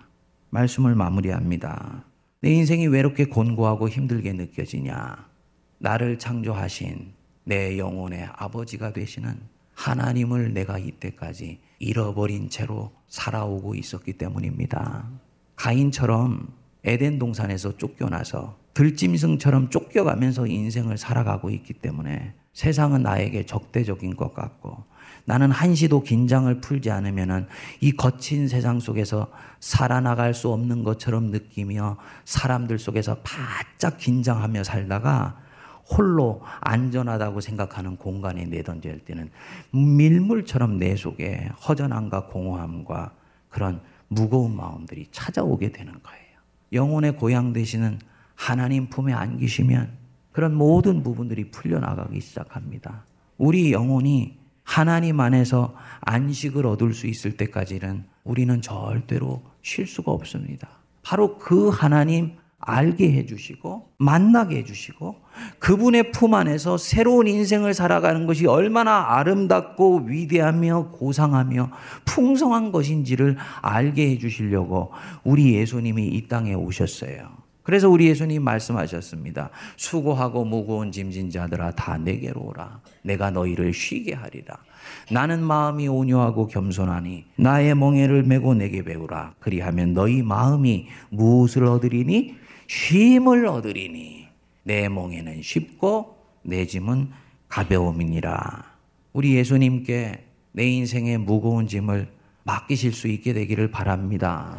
말씀을 0.48 0.94
마무리합니다. 0.94 2.02
내 2.40 2.50
인생이 2.50 2.86
왜 2.86 3.00
이렇게 3.00 3.26
곤고하고 3.26 3.90
힘들게 3.90 4.32
느껴지냐? 4.32 5.28
나를 5.78 6.18
창조하신 6.18 7.12
내 7.44 7.76
영혼의 7.76 8.30
아버지가 8.34 8.94
되시는 8.94 9.38
하나님을 9.74 10.54
내가 10.54 10.78
이때까지 10.78 11.60
잃어버린 11.78 12.48
채로 12.48 12.90
살아오고 13.08 13.74
있었기 13.74 14.14
때문입니다. 14.14 15.10
가인처럼 15.56 16.48
에덴 16.84 17.18
동산에서 17.18 17.76
쫓겨나서 17.76 18.61
들짐승처럼 18.74 19.70
쫓겨가면서 19.70 20.46
인생을 20.46 20.96
살아가고 20.96 21.50
있기 21.50 21.74
때문에 21.74 22.34
세상은 22.52 23.02
나에게 23.02 23.46
적대적인 23.46 24.16
것 24.16 24.34
같고 24.34 24.84
나는 25.24 25.50
한시도 25.50 26.02
긴장을 26.02 26.60
풀지 26.60 26.90
않으면은 26.90 27.46
이 27.80 27.92
거친 27.92 28.48
세상 28.48 28.80
속에서 28.80 29.30
살아나갈 29.60 30.34
수 30.34 30.50
없는 30.50 30.82
것처럼 30.82 31.26
느끼며 31.26 31.96
사람들 32.24 32.78
속에서 32.78 33.18
바짝 33.22 33.98
긴장하며 33.98 34.64
살다가 34.64 35.38
홀로 35.84 36.42
안전하다고 36.60 37.40
생각하는 37.40 37.96
공간에 37.96 38.44
내던질 38.44 39.00
때는 39.00 39.30
밀물처럼 39.72 40.78
내 40.78 40.96
속에 40.96 41.48
허전함과 41.68 42.26
공허함과 42.26 43.12
그런 43.48 43.80
무거운 44.08 44.56
마음들이 44.56 45.08
찾아오게 45.10 45.72
되는 45.72 45.92
거예요. 45.92 46.22
영혼의 46.72 47.16
고향 47.16 47.52
되시는 47.52 47.98
하나님 48.34 48.88
품에 48.88 49.12
안기시면 49.12 49.98
그런 50.32 50.54
모든 50.54 51.02
부분들이 51.02 51.50
풀려나가기 51.50 52.20
시작합니다. 52.20 53.04
우리 53.38 53.72
영혼이 53.72 54.38
하나님 54.64 55.20
안에서 55.20 55.74
안식을 56.00 56.66
얻을 56.66 56.94
수 56.94 57.06
있을 57.06 57.36
때까지는 57.36 58.04
우리는 58.24 58.62
절대로 58.62 59.42
쉴 59.62 59.86
수가 59.86 60.12
없습니다. 60.12 60.68
바로 61.02 61.36
그 61.38 61.68
하나님 61.68 62.36
알게 62.64 63.12
해주시고 63.12 63.90
만나게 63.98 64.58
해주시고 64.58 65.16
그분의 65.58 66.12
품 66.12 66.34
안에서 66.34 66.76
새로운 66.76 67.26
인생을 67.26 67.74
살아가는 67.74 68.26
것이 68.26 68.46
얼마나 68.46 69.16
아름답고 69.16 70.04
위대하며 70.06 70.90
고상하며 70.92 71.70
풍성한 72.04 72.70
것인지를 72.70 73.36
알게 73.62 74.10
해주시려고 74.12 74.92
우리 75.24 75.54
예수님이 75.54 76.06
이 76.06 76.28
땅에 76.28 76.54
오셨어요. 76.54 77.41
그래서 77.62 77.88
우리 77.88 78.08
예수님 78.08 78.42
말씀하셨습니다. 78.42 79.50
수고하고 79.76 80.44
무거운 80.44 80.90
짐진 80.90 81.30
자들아 81.30 81.72
다 81.72 81.96
내게로 81.96 82.40
오라. 82.40 82.80
내가 83.02 83.30
너희를 83.30 83.72
쉬게 83.72 84.14
하리라. 84.14 84.56
나는 85.10 85.42
마음이 85.42 85.86
온유하고 85.88 86.48
겸손하니 86.48 87.24
나의 87.36 87.74
멍에를 87.74 88.24
메고 88.24 88.54
내게 88.54 88.82
배우라. 88.82 89.34
그리하면 89.38 89.94
너희 89.94 90.22
마음이 90.22 90.88
무엇을 91.10 91.64
얻으리니? 91.64 92.34
쉼을 92.66 93.46
얻으리니. 93.46 94.28
내 94.64 94.88
멍에는 94.88 95.42
쉽고 95.42 96.16
내 96.42 96.66
짐은 96.66 97.10
가벼움이니라. 97.48 98.64
우리 99.12 99.36
예수님께 99.36 100.24
내 100.52 100.66
인생의 100.66 101.18
무거운 101.18 101.66
짐을 101.66 102.08
맡기실 102.44 102.92
수 102.92 103.08
있게 103.08 103.32
되기를 103.32 103.70
바랍니다. 103.70 104.58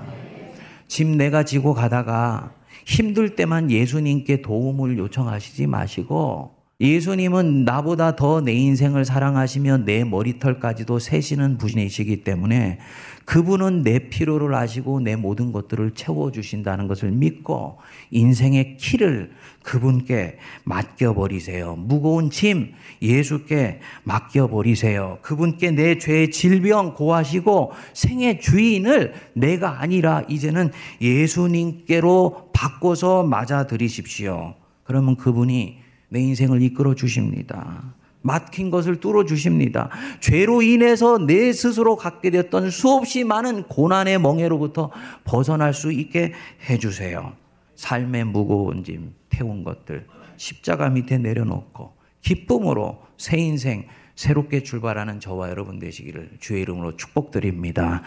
짐 0.88 1.18
내가 1.18 1.44
지고 1.44 1.74
가다가 1.74 2.54
힘들 2.86 3.36
때만 3.36 3.72
예수님께 3.72 4.42
도움을 4.42 4.98
요청하시지 4.98 5.68
마시고 5.68 6.63
예수님은 6.84 7.64
나보다 7.64 8.18
더 8.18 8.42
내 8.42 8.52
인생을 8.52 9.06
사랑하시며 9.06 9.86
내 9.86 10.04
머리털까지도 10.04 11.00
세시는 11.00 11.58
분이시기 11.58 12.24
때문에 12.24 12.80
그분은 13.24 13.84
내 13.84 14.10
필요를 14.10 14.54
아시고 14.54 15.00
내 15.00 15.16
모든 15.16 15.54
것들을 15.54 15.92
채워주신다는 15.92 16.90
것을 16.90 17.12
믿고 17.12 17.78
인생의 18.12 18.76
키를 18.76 19.32
그분께 19.64 20.38
맡겨버리세요. 20.66 21.78
무거운 21.78 22.30
짐 22.30 22.74
예수께 23.02 23.80
맡겨버리세요. 24.04 25.20
그분께 25.22 25.72
내 25.72 25.98
죄의 25.98 26.32
질병 26.32 26.96
고하시고 26.96 27.72
생의 27.94 28.42
주인을 28.42 29.14
내가 29.34 29.82
아니라 29.82 30.24
이제는 30.28 30.72
예수님께로 31.00 32.50
바꿔서 32.52 33.24
맞아들이십시오. 33.24 34.56
그러면 34.84 35.16
그분이 35.16 35.83
내 36.14 36.22
인생을 36.22 36.62
이끌어 36.62 36.94
주십니다. 36.94 37.96
막힌 38.22 38.70
것을 38.70 39.00
뚫어 39.00 39.26
주십니다. 39.26 39.90
죄로 40.22 40.62
인해서 40.62 41.18
내 41.18 41.52
스스로 41.52 41.96
갖게 41.96 42.30
됐던 42.30 42.70
수없이 42.70 43.24
많은 43.24 43.64
고난의 43.64 44.20
멍에로부터 44.20 44.92
벗어날 45.24 45.74
수 45.74 45.92
있게 45.92 46.34
해 46.70 46.78
주세요. 46.78 47.34
삶의 47.76 48.26
무거운 48.26 48.84
짐 48.84 49.16
태운 49.30 49.64
것들 49.64 50.06
십자가 50.38 50.90
밑에 50.90 51.18
내려놓고 51.18 51.94
기쁨으로 52.22 53.02
새 53.18 53.40
인생 53.40 53.88
새롭게 54.16 54.62
출발하는 54.62 55.20
저와 55.20 55.50
여러분 55.50 55.80
되시기를 55.80 56.38
주의 56.40 56.62
이름으로 56.62 56.96
축복드립니다. 56.96 58.04